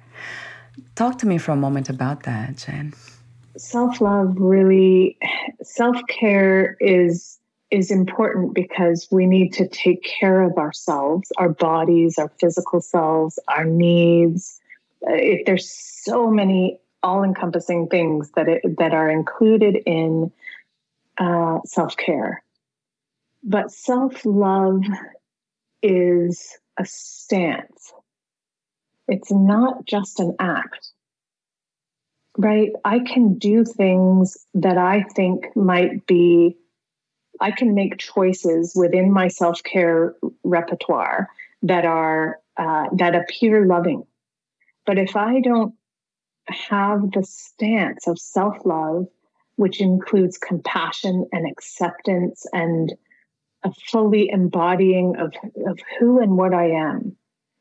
Talk 0.94 1.18
to 1.18 1.26
me 1.26 1.38
for 1.38 1.52
a 1.52 1.56
moment 1.56 1.90
about 1.90 2.22
that, 2.22 2.56
Jenn. 2.56 2.94
Self 3.56 4.00
love 4.00 4.34
really, 4.38 5.18
self 5.62 5.96
care 6.08 6.76
is 6.80 7.38
is 7.70 7.90
important 7.90 8.54
because 8.54 9.08
we 9.10 9.26
need 9.26 9.52
to 9.54 9.66
take 9.66 10.02
care 10.02 10.42
of 10.42 10.56
ourselves, 10.58 11.30
our 11.38 11.48
bodies, 11.48 12.18
our 12.18 12.30
physical 12.38 12.80
selves, 12.82 13.38
our 13.48 13.64
needs, 13.64 14.60
there's 15.02 15.70
so 15.70 16.30
many 16.30 16.78
all-encompassing 17.02 17.88
things 17.88 18.30
that 18.36 18.48
it, 18.48 18.62
that 18.78 18.94
are 18.94 19.10
included 19.10 19.76
in 19.86 20.30
uh, 21.18 21.58
self-care, 21.64 22.42
but 23.42 23.70
self-love 23.70 24.82
is 25.82 26.56
a 26.78 26.84
stance. 26.84 27.92
It's 29.08 29.32
not 29.32 29.84
just 29.84 30.20
an 30.20 30.36
act, 30.38 30.88
right? 32.38 32.70
I 32.84 33.00
can 33.00 33.36
do 33.36 33.64
things 33.64 34.46
that 34.54 34.78
I 34.78 35.02
think 35.02 35.56
might 35.56 36.06
be. 36.06 36.56
I 37.40 37.50
can 37.50 37.74
make 37.74 37.98
choices 37.98 38.72
within 38.76 39.12
my 39.12 39.26
self-care 39.26 40.14
repertoire 40.44 41.28
that 41.62 41.84
are 41.84 42.38
uh, 42.56 42.86
that 42.96 43.16
appear 43.16 43.66
loving 43.66 44.04
but 44.86 44.98
if 44.98 45.16
I 45.16 45.40
don't 45.40 45.74
have 46.48 47.12
the 47.12 47.22
stance 47.22 48.06
of 48.06 48.18
self 48.18 48.56
love, 48.64 49.06
which 49.56 49.80
includes 49.80 50.38
compassion 50.38 51.26
and 51.32 51.50
acceptance 51.50 52.46
and 52.52 52.92
a 53.64 53.72
fully 53.90 54.28
embodying 54.28 55.16
of, 55.16 55.32
of 55.66 55.78
who 55.98 56.20
and 56.20 56.36
what 56.36 56.52
I 56.52 56.70
am, 56.70 57.16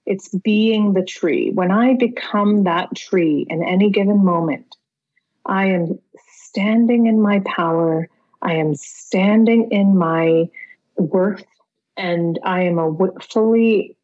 it's 0.06 0.30
being 0.30 0.94
the 0.94 1.04
tree. 1.04 1.52
When 1.52 1.72
I 1.72 1.94
become 1.94 2.64
that 2.64 2.96
tree 2.96 3.46
in 3.50 3.64
any 3.64 3.92
given 3.92 4.24
moment, 4.24 4.76
I 5.46 5.68
am 5.68 6.00
standing 6.34 7.06
in 7.06 7.22
my 7.22 7.42
power. 7.46 8.10
I 8.42 8.56
am 8.56 8.74
standing 8.76 9.72
in 9.72 9.98
my 9.98 10.50
worth, 10.98 11.46
and 11.98 12.40
I 12.44 12.64
am 12.64 12.80
a 12.80 12.92
fully 13.22 13.96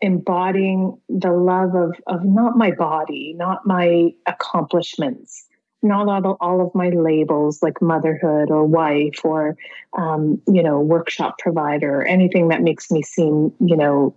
embodying 0.00 0.98
the 1.08 1.32
love 1.32 1.74
of 1.74 1.94
of 2.06 2.24
not 2.24 2.56
my 2.56 2.70
body, 2.70 3.34
not 3.36 3.66
my 3.66 4.10
accomplishments, 4.26 5.46
not 5.82 6.08
all, 6.08 6.36
all 6.40 6.66
of 6.66 6.74
my 6.74 6.90
labels 6.90 7.62
like 7.62 7.80
motherhood 7.80 8.50
or 8.50 8.64
wife 8.64 9.24
or 9.24 9.56
um, 9.96 10.40
you 10.46 10.62
know 10.62 10.80
workshop 10.80 11.38
provider 11.38 12.00
or 12.00 12.04
anything 12.04 12.48
that 12.48 12.62
makes 12.62 12.90
me 12.90 13.02
seem 13.02 13.52
you 13.60 13.76
know 13.76 14.14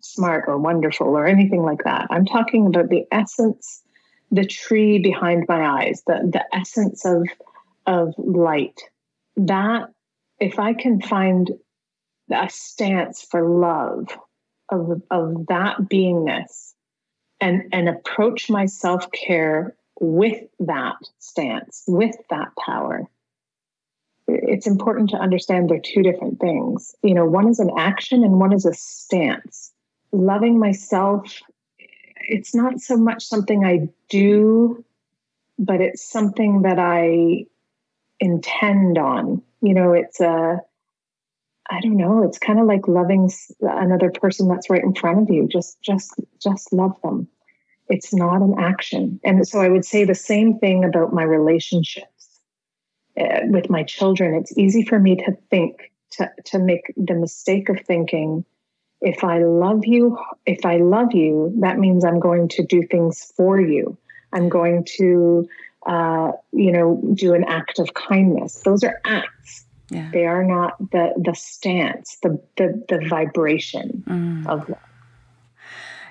smart 0.00 0.44
or 0.48 0.58
wonderful 0.58 1.08
or 1.08 1.26
anything 1.26 1.62
like 1.62 1.84
that. 1.84 2.06
I'm 2.10 2.24
talking 2.24 2.66
about 2.66 2.88
the 2.88 3.04
essence, 3.12 3.82
the 4.30 4.46
tree 4.46 4.98
behind 4.98 5.44
my 5.48 5.84
eyes, 5.84 6.02
the 6.06 6.28
the 6.32 6.44
essence 6.56 7.04
of 7.04 7.28
of 7.86 8.14
light. 8.18 8.80
That 9.36 9.90
if 10.40 10.58
I 10.58 10.74
can 10.74 11.00
find 11.00 11.50
a 12.32 12.48
stance 12.48 13.22
for 13.22 13.48
love 13.48 14.08
of, 14.70 15.02
of 15.10 15.46
that 15.48 15.78
beingness 15.82 16.74
and, 17.40 17.64
and 17.72 17.88
approach 17.88 18.50
my 18.50 18.66
self 18.66 19.10
care 19.12 19.74
with 20.00 20.42
that 20.60 20.96
stance, 21.18 21.84
with 21.86 22.16
that 22.30 22.48
power. 22.64 23.06
It's 24.26 24.66
important 24.66 25.10
to 25.10 25.16
understand 25.16 25.68
they're 25.68 25.80
two 25.80 26.02
different 26.02 26.40
things. 26.40 26.94
You 27.02 27.14
know, 27.14 27.24
one 27.24 27.48
is 27.48 27.58
an 27.58 27.70
action 27.76 28.22
and 28.22 28.38
one 28.38 28.52
is 28.52 28.64
a 28.64 28.72
stance. 28.72 29.72
Loving 30.12 30.58
myself, 30.58 31.40
it's 32.16 32.54
not 32.54 32.80
so 32.80 32.96
much 32.96 33.24
something 33.24 33.64
I 33.64 33.88
do, 34.08 34.84
but 35.58 35.80
it's 35.80 36.08
something 36.08 36.62
that 36.62 36.78
I 36.78 37.46
intend 38.20 38.98
on. 38.98 39.42
You 39.62 39.74
know, 39.74 39.92
it's 39.92 40.20
a 40.20 40.60
I 41.70 41.80
don't 41.80 41.96
know. 41.96 42.24
It's 42.24 42.38
kind 42.38 42.58
of 42.58 42.66
like 42.66 42.88
loving 42.88 43.30
another 43.60 44.10
person 44.10 44.48
that's 44.48 44.68
right 44.68 44.82
in 44.82 44.94
front 44.94 45.20
of 45.20 45.30
you. 45.30 45.46
Just, 45.46 45.80
just, 45.82 46.14
just 46.42 46.72
love 46.72 47.00
them. 47.02 47.28
It's 47.88 48.12
not 48.12 48.42
an 48.42 48.56
action. 48.58 49.20
And 49.24 49.46
so 49.46 49.60
I 49.60 49.68
would 49.68 49.84
say 49.84 50.04
the 50.04 50.14
same 50.14 50.58
thing 50.58 50.84
about 50.84 51.12
my 51.12 51.22
relationships 51.22 52.40
uh, 53.18 53.40
with 53.44 53.70
my 53.70 53.84
children. 53.84 54.34
It's 54.34 54.56
easy 54.58 54.84
for 54.84 54.98
me 54.98 55.16
to 55.16 55.36
think, 55.48 55.92
to, 56.12 56.30
to 56.46 56.58
make 56.58 56.92
the 56.96 57.14
mistake 57.14 57.68
of 57.68 57.80
thinking, 57.80 58.44
if 59.00 59.22
I 59.24 59.38
love 59.38 59.84
you, 59.84 60.18
if 60.46 60.66
I 60.66 60.78
love 60.78 61.12
you, 61.14 61.54
that 61.60 61.78
means 61.78 62.04
I'm 62.04 62.20
going 62.20 62.48
to 62.48 62.64
do 62.64 62.82
things 62.82 63.32
for 63.36 63.60
you. 63.60 63.96
I'm 64.32 64.48
going 64.48 64.86
to, 64.96 65.48
uh, 65.86 66.32
you 66.52 66.72
know, 66.72 67.00
do 67.14 67.34
an 67.34 67.44
act 67.44 67.78
of 67.78 67.94
kindness. 67.94 68.60
Those 68.64 68.84
are 68.84 69.00
acts 69.04 69.66
yeah. 69.90 70.08
They 70.12 70.26
are 70.26 70.44
not 70.44 70.78
the 70.92 71.12
the 71.16 71.34
stance, 71.34 72.16
the 72.22 72.40
the, 72.56 72.82
the 72.88 73.06
vibration 73.08 74.04
mm. 74.06 74.46
of 74.46 74.68
love. 74.68 74.78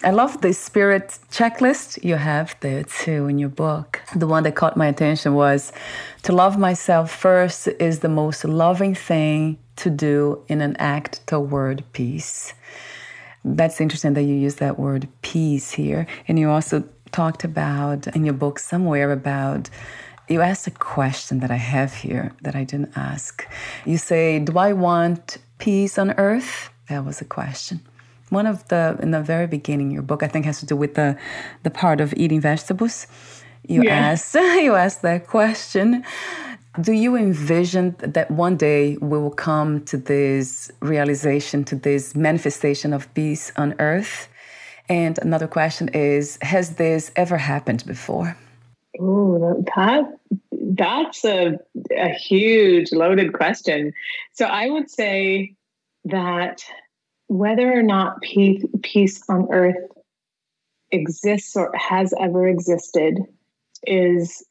I 0.01 0.11
love 0.11 0.39
the 0.39 0.53
spirit 0.53 1.17
checklist 1.29 2.01
you 2.05 2.15
have 2.15 2.55
there 2.61 2.83
too 2.83 3.27
in 3.27 3.37
your 3.37 3.49
book. 3.49 4.01
The 4.15 4.27
one 4.27 4.43
that 4.43 4.55
caught 4.55 4.77
my 4.77 4.87
attention 4.87 5.33
was 5.33 5.73
to 6.23 6.31
love 6.31 6.57
myself 6.57 7.11
first 7.11 7.67
is 7.79 7.99
the 7.99 8.07
most 8.07 8.45
loving 8.45 8.95
thing 8.95 9.57
to 9.77 9.89
do 9.89 10.41
in 10.47 10.61
an 10.61 10.77
act 10.77 11.25
toward 11.27 11.83
peace. 11.91 12.53
That's 13.43 13.81
interesting 13.81 14.13
that 14.13 14.23
you 14.23 14.35
use 14.35 14.55
that 14.55 14.79
word 14.79 15.07
peace 15.21 15.71
here. 15.71 16.07
And 16.29 16.39
you 16.39 16.49
also 16.49 16.83
talked 17.11 17.43
about 17.43 18.07
in 18.07 18.23
your 18.23 18.33
book 18.33 18.59
somewhere 18.59 19.11
about 19.11 19.69
you 20.29 20.41
asked 20.41 20.67
a 20.67 20.71
question 20.71 21.39
that 21.39 21.51
I 21.51 21.55
have 21.55 21.93
here 21.93 22.31
that 22.43 22.55
I 22.55 22.63
didn't 22.63 22.95
ask. 22.95 23.47
You 23.85 23.97
say, 23.97 24.39
Do 24.39 24.57
I 24.57 24.73
want 24.73 25.37
peace 25.57 25.97
on 25.97 26.11
earth? 26.11 26.69
That 26.87 27.03
was 27.03 27.19
a 27.19 27.25
question. 27.25 27.81
One 28.29 28.45
of 28.45 28.67
the, 28.67 28.97
in 29.01 29.09
the 29.09 29.21
very 29.21 29.47
beginning, 29.47 29.89
your 29.89 30.03
book, 30.03 30.21
I 30.21 30.27
think, 30.27 30.45
has 30.45 30.59
to 30.59 30.65
do 30.67 30.75
with 30.75 30.93
the, 30.93 31.17
the 31.63 31.71
part 31.71 31.99
of 31.99 32.13
eating 32.15 32.41
vegetables. 32.41 33.07
You 33.67 33.83
yeah. 33.83 33.95
asked, 33.95 34.35
you 34.65 34.75
asked 34.75 35.01
that 35.01 35.27
question. 35.27 36.03
Do 36.79 36.91
you 36.93 37.15
envision 37.15 37.95
that 37.99 38.29
one 38.29 38.55
day 38.55 38.97
we 39.01 39.17
will 39.17 39.31
come 39.31 39.83
to 39.85 39.97
this 39.97 40.71
realization, 40.79 41.63
to 41.65 41.75
this 41.75 42.15
manifestation 42.15 42.93
of 42.93 43.11
peace 43.15 43.51
on 43.57 43.73
earth? 43.79 44.29
And 44.87 45.17
another 45.19 45.47
question 45.47 45.89
is 45.89 46.37
Has 46.43 46.75
this 46.75 47.11
ever 47.15 47.37
happened 47.37 47.83
before? 47.87 48.37
Oh, 48.97 49.63
that 49.75 50.17
that's 50.51 51.25
a 51.25 51.59
a 51.95 52.09
huge 52.09 52.91
loaded 52.91 53.33
question. 53.33 53.93
So 54.33 54.45
I 54.45 54.69
would 54.69 54.89
say 54.89 55.55
that 56.05 56.63
whether 57.27 57.71
or 57.71 57.83
not 57.83 58.21
peace, 58.21 58.63
peace 58.81 59.21
on 59.29 59.47
earth 59.51 59.77
exists 60.91 61.55
or 61.55 61.71
has 61.75 62.13
ever 62.19 62.47
existed 62.47 63.19
is 63.83 64.43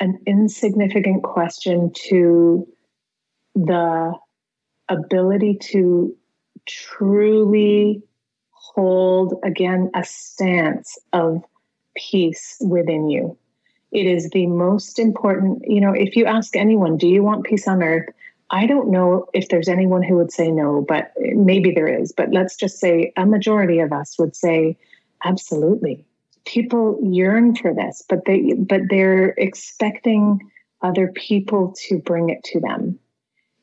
an 0.00 0.18
insignificant 0.26 1.22
question 1.22 1.92
to 2.08 2.66
the 3.54 4.12
ability 4.88 5.58
to 5.60 6.16
truly 6.66 8.02
hold 8.50 9.34
again 9.44 9.90
a 9.94 10.02
stance 10.04 10.98
of 11.12 11.42
peace 11.94 12.56
within 12.60 13.08
you. 13.08 13.36
It 13.92 14.06
is 14.06 14.30
the 14.30 14.46
most 14.46 14.98
important, 14.98 15.62
you 15.66 15.80
know, 15.80 15.92
if 15.92 16.16
you 16.16 16.24
ask 16.24 16.56
anyone, 16.56 16.96
do 16.96 17.06
you 17.06 17.22
want 17.22 17.44
peace 17.44 17.68
on 17.68 17.82
earth? 17.82 18.08
I 18.50 18.66
don't 18.66 18.90
know 18.90 19.26
if 19.32 19.48
there's 19.48 19.68
anyone 19.68 20.02
who 20.02 20.16
would 20.16 20.32
say 20.32 20.50
no, 20.50 20.84
but 20.86 21.12
maybe 21.18 21.72
there 21.72 21.88
is. 21.88 22.12
But 22.12 22.32
let's 22.32 22.56
just 22.56 22.78
say 22.78 23.12
a 23.16 23.26
majority 23.26 23.78
of 23.80 23.92
us 23.92 24.18
would 24.18 24.34
say, 24.34 24.76
absolutely. 25.24 26.04
People 26.44 26.98
yearn 27.02 27.54
for 27.54 27.72
this, 27.72 28.02
but 28.08 28.24
they 28.24 28.54
but 28.54 28.82
they're 28.90 29.28
expecting 29.38 30.40
other 30.82 31.08
people 31.08 31.74
to 31.86 31.98
bring 31.98 32.30
it 32.30 32.42
to 32.44 32.60
them. 32.60 32.98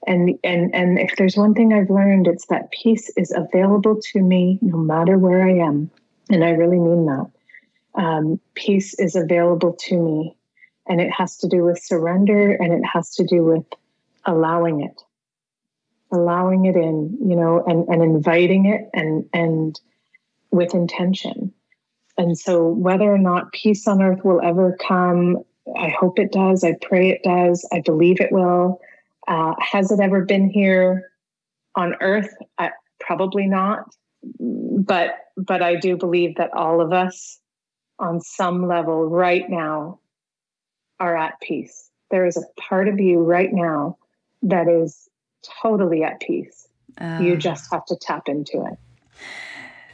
And 0.07 0.39
and 0.43 0.73
and 0.73 0.97
if 0.97 1.15
there's 1.17 1.35
one 1.35 1.53
thing 1.53 1.73
I've 1.73 1.89
learned, 1.89 2.27
it's 2.27 2.45
that 2.47 2.71
peace 2.71 3.11
is 3.17 3.33
available 3.35 3.99
to 4.13 4.21
me 4.21 4.59
no 4.61 4.77
matter 4.77 5.17
where 5.17 5.43
I 5.43 5.57
am, 5.57 5.91
and 6.29 6.43
I 6.43 6.51
really 6.51 6.79
mean 6.79 7.05
that. 7.07 7.29
Um, 7.95 8.39
peace 8.53 8.93
is 8.99 9.15
available 9.15 9.75
to 9.87 9.99
me, 9.99 10.35
and 10.87 11.01
it 11.01 11.11
has 11.11 11.37
to 11.37 11.47
do 11.47 11.63
with 11.63 11.81
surrender, 11.81 12.51
and 12.51 12.73
it 12.73 12.83
has 12.85 13.15
to 13.15 13.23
do 13.23 13.43
with 13.43 13.65
allowing 14.25 14.81
it 14.81 15.01
allowing 16.11 16.65
it 16.65 16.75
in 16.75 17.17
you 17.23 17.35
know 17.35 17.63
and 17.65 17.87
and 17.87 18.01
inviting 18.01 18.65
it 18.65 18.89
and 18.93 19.25
and 19.33 19.79
with 20.51 20.73
intention. 20.73 21.53
And 22.17 22.37
so 22.37 22.67
whether 22.67 23.11
or 23.11 23.17
not 23.17 23.53
peace 23.53 23.87
on 23.87 24.01
earth 24.01 24.23
will 24.25 24.41
ever 24.41 24.77
come 24.85 25.37
i 25.77 25.89
hope 25.89 26.17
it 26.17 26.31
does. 26.31 26.63
I 26.63 26.73
pray 26.81 27.09
it 27.09 27.21
does. 27.23 27.67
I 27.71 27.81
believe 27.81 28.19
it 28.19 28.31
will. 28.31 28.81
Uh, 29.27 29.53
has 29.59 29.91
it 29.91 29.99
ever 29.99 30.25
been 30.25 30.49
here 30.49 31.11
on 31.75 31.95
earth? 32.01 32.33
I, 32.57 32.71
probably 32.99 33.45
not. 33.45 33.93
But 34.39 35.15
but 35.37 35.61
i 35.61 35.75
do 35.75 35.95
believe 35.95 36.35
that 36.35 36.51
all 36.53 36.81
of 36.81 36.91
us 36.91 37.39
on 37.99 38.21
some 38.21 38.67
level 38.67 39.05
right 39.09 39.49
now 39.49 39.99
are 40.99 41.15
at 41.17 41.39
peace 41.41 41.89
there 42.09 42.25
is 42.25 42.37
a 42.37 42.61
part 42.61 42.87
of 42.87 42.99
you 42.99 43.19
right 43.19 43.51
now 43.51 43.97
that 44.43 44.67
is 44.67 45.09
totally 45.61 46.03
at 46.03 46.19
peace. 46.19 46.67
Uh, 46.99 47.19
you 47.21 47.37
just 47.37 47.71
have 47.71 47.85
to 47.85 47.95
tap 47.95 48.27
into 48.27 48.65
it. 48.65 48.77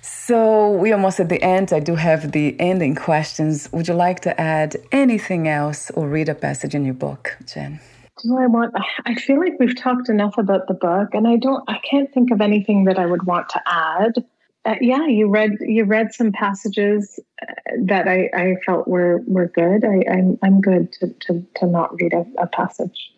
So 0.02 0.72
we 0.72 0.92
almost 0.92 1.20
at 1.20 1.30
the 1.30 1.42
end. 1.42 1.74
I 1.74 1.80
do 1.80 1.96
have 1.96 2.32
the 2.32 2.60
ending 2.60 2.96
questions. 2.96 3.70
Would 3.72 3.88
you 3.88 3.94
like 3.94 4.22
to 4.22 4.40
add 4.40 4.76
anything 4.92 5.48
else 5.48 5.92
or 5.92 6.08
read 6.08 6.30
a 6.30 6.36
passage 6.36 6.74
in 6.74 6.86
your 6.86 6.94
book, 6.94 7.38
Jenn? 7.46 7.80
Do 8.24 8.38
I 8.38 8.48
want? 8.48 8.74
I 9.06 9.16
feel 9.16 9.40
like 9.40 9.54
we've 9.60 9.76
talked 9.76 10.10
enough 10.10 10.38
about 10.38 10.68
the 10.68 10.74
book, 10.74 11.10
and 11.14 11.28
I 11.28 11.36
don't. 11.36 11.64
I 11.68 11.80
can't 11.80 12.12
think 12.14 12.32
of 12.32 12.40
anything 12.40 12.86
that 12.86 12.98
I 12.98 13.06
would 13.06 13.26
want 13.26 13.50
to 13.50 13.62
add. 13.66 14.24
Uh, 14.66 14.76
yeah, 14.82 15.06
you 15.06 15.30
read 15.30 15.52
you 15.62 15.86
read 15.86 16.12
some 16.14 16.32
passages 16.32 17.20
uh, 17.42 17.54
that 17.84 18.08
I, 18.08 18.30
I 18.34 18.56
felt 18.66 18.88
were 18.88 19.22
were 19.28 19.48
good. 19.48 19.86
I, 19.86 20.12
I'm 20.12 20.40
I'm 20.42 20.60
good 20.60 20.92
to 20.94 21.14
to, 21.28 21.46
to 21.58 21.68
not 21.68 21.94
read 22.02 22.14
a, 22.14 22.26
a 22.42 22.48
passage. 22.48 23.12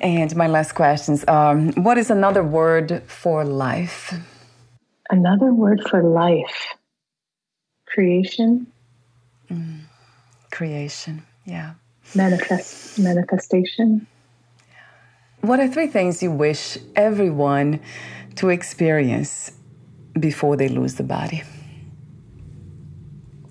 And 0.00 0.34
my 0.36 0.46
last 0.46 0.72
questions 0.72 1.26
um, 1.26 1.72
What 1.72 1.98
is 1.98 2.10
another 2.10 2.44
word 2.44 3.02
for 3.06 3.44
life? 3.44 4.14
Another 5.10 5.52
word 5.52 5.82
for 5.90 6.02
life 6.02 6.76
creation. 7.86 8.66
Mm, 9.50 9.80
creation, 10.50 11.22
yeah. 11.44 11.74
Manifest, 12.14 12.98
manifestation. 12.98 14.06
What 15.40 15.60
are 15.60 15.68
three 15.68 15.86
things 15.86 16.22
you 16.22 16.30
wish 16.30 16.78
everyone 16.94 17.80
to 18.36 18.50
experience 18.50 19.52
before 20.18 20.56
they 20.56 20.68
lose 20.68 20.94
the 20.94 21.02
body? 21.02 21.42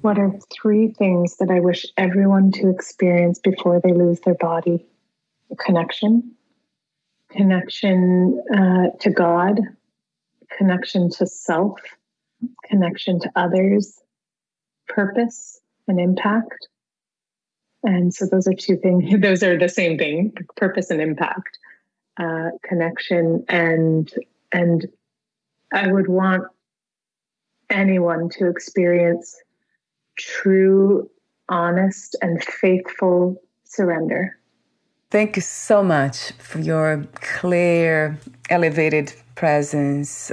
What 0.01 0.20
are 0.20 0.32
three 0.51 0.89
things 0.89 1.38
that 1.38 1.49
I 1.49 1.59
wish 1.59 1.86
everyone 1.97 2.51
to 2.53 2.70
experience 2.70 3.39
before 3.39 3.80
they 3.80 3.91
lose 3.91 4.20
their 4.20 4.36
body? 4.36 4.86
connection, 5.59 6.32
connection 7.32 8.41
uh, 8.53 8.97
to 8.99 9.09
God, 9.09 9.59
connection 10.57 11.09
to 11.11 11.28
self, 11.28 11.80
connection 12.66 13.20
to 13.22 13.32
others, 13.36 13.99
purpose 14.88 15.59
and 15.88 15.99
impact. 15.99 16.68
And 17.84 18.13
so 18.13 18.26
those 18.26 18.47
are 18.47 18.53
two 18.53 18.78
things, 18.78 19.05
those 19.22 19.43
are 19.43 19.57
the 19.57 19.70
same 19.70 19.97
thing 19.97 20.34
purpose 20.55 20.89
and 20.89 21.01
impact, 21.01 21.57
uh, 22.20 22.49
connection. 22.63 23.45
And, 23.47 24.11
and 24.51 24.88
I 25.72 25.91
would 25.91 26.07
want 26.07 26.43
anyone 27.70 28.30
to 28.30 28.47
experience 28.47 29.36
true, 30.18 31.09
honest, 31.49 32.16
and 32.22 32.43
faithful 32.43 33.41
surrender 33.63 34.38
Thank 35.16 35.38
you 35.38 35.41
so 35.41 35.82
much 35.82 36.32
for 36.39 36.59
your 36.59 37.05
clear, 37.22 38.18
elevated 38.49 39.13
presence, 39.36 40.30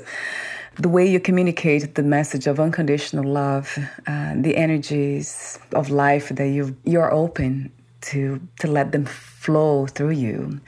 the 0.76 0.88
way 0.88 1.06
you 1.06 1.20
communicate 1.20 1.94
the 1.94 2.02
message 2.02 2.48
of 2.48 2.58
unconditional 2.58 3.22
love, 3.22 3.78
uh, 4.06 4.34
the 4.34 4.56
energies 4.56 5.58
of 5.72 5.90
life 5.90 6.30
that 6.30 6.48
you 6.48 6.74
you're 6.84 7.12
open 7.12 7.70
to 8.10 8.40
to 8.60 8.66
let 8.66 8.90
them 8.90 9.04
flow 9.04 9.86
through 9.86 10.16
you, 10.26 10.58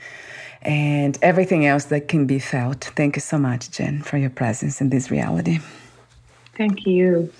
and 0.61 1.17
everything 1.21 1.65
else 1.65 1.85
that 1.85 2.07
can 2.07 2.25
be 2.25 2.39
felt. 2.39 2.91
Thank 2.95 3.17
you 3.17 3.21
so 3.21 3.37
much, 3.37 3.71
Jenn, 3.71 4.01
for 4.01 4.17
your 4.17 4.29
presence 4.29 4.79
in 4.79 4.91
this 4.91 5.09
reality. 5.09 5.59
Thank 6.55 6.85
you. 6.85 7.31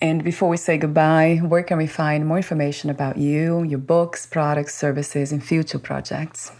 And 0.00 0.24
before 0.24 0.48
we 0.48 0.56
say 0.56 0.78
goodbye, 0.78 1.40
where 1.42 1.62
can 1.62 1.78
we 1.78 1.86
find 1.86 2.26
more 2.26 2.36
information 2.36 2.90
about 2.90 3.18
you, 3.18 3.62
your 3.62 3.78
books, 3.78 4.26
products, 4.26 4.74
services, 4.74 5.30
and 5.30 5.44
future 5.44 5.78
projects? 5.78 6.50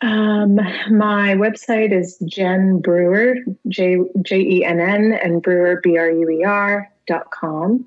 Um, 0.00 0.56
my 0.56 1.34
website 1.36 1.92
is 1.92 2.18
Jenn 2.26 2.82
Bruer, 2.82 3.36
J 3.68 3.98
J 4.22 4.40
E 4.40 4.64
N 4.64 4.80
N, 4.80 5.12
and 5.12 5.40
Bruer 5.40 5.80
B 5.80 5.96
R 5.96 6.10
U 6.10 6.28
E 6.28 6.44
R 6.44 6.90
dot 7.06 7.30
com, 7.30 7.86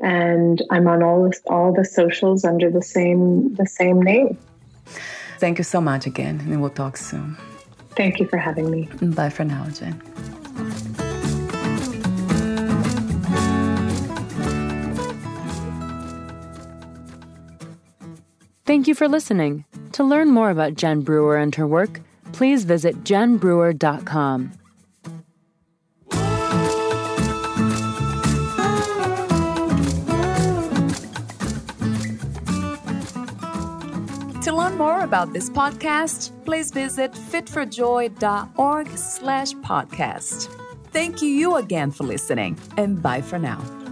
and 0.00 0.62
I'm 0.70 0.88
on 0.88 1.02
all 1.02 1.28
this, 1.28 1.42
all 1.46 1.74
the 1.74 1.84
socials 1.84 2.46
under 2.46 2.70
the 2.70 2.80
same 2.80 3.54
the 3.56 3.66
same 3.66 4.00
name. 4.00 4.38
Thank 5.38 5.58
you 5.58 5.64
so 5.64 5.82
much 5.82 6.06
again, 6.06 6.40
and 6.40 6.62
we'll 6.62 6.70
talk 6.70 6.96
soon. 6.96 7.36
Thank 7.90 8.18
you 8.18 8.26
for 8.26 8.38
having 8.38 8.70
me. 8.70 8.88
Bye 9.02 9.28
for 9.28 9.44
now, 9.44 9.68
Jenn. 9.68 10.00
Thank 18.74 18.88
you 18.88 18.96
for 18.96 19.06
listening. 19.06 19.64
To 19.92 20.02
learn 20.02 20.30
more 20.30 20.50
about 20.50 20.74
Jenn 20.74 21.04
Bruer 21.04 21.40
and 21.40 21.54
her 21.54 21.64
work, 21.64 22.00
please 22.32 22.64
visit 22.64 23.04
jennbruer.com. 23.04 24.50
To 34.42 34.52
learn 34.52 34.76
more 34.76 35.02
about 35.02 35.32
this 35.32 35.48
podcast, 35.48 36.32
please 36.44 36.72
visit 36.72 37.12
fitforjoy.org 37.12 38.88
slash 38.98 39.52
podcast. 39.52 40.48
Thank 40.90 41.22
you 41.22 41.54
again 41.54 41.92
for 41.92 42.02
listening, 42.02 42.58
and 42.76 43.00
bye 43.00 43.22
for 43.22 43.38
now. 43.38 43.83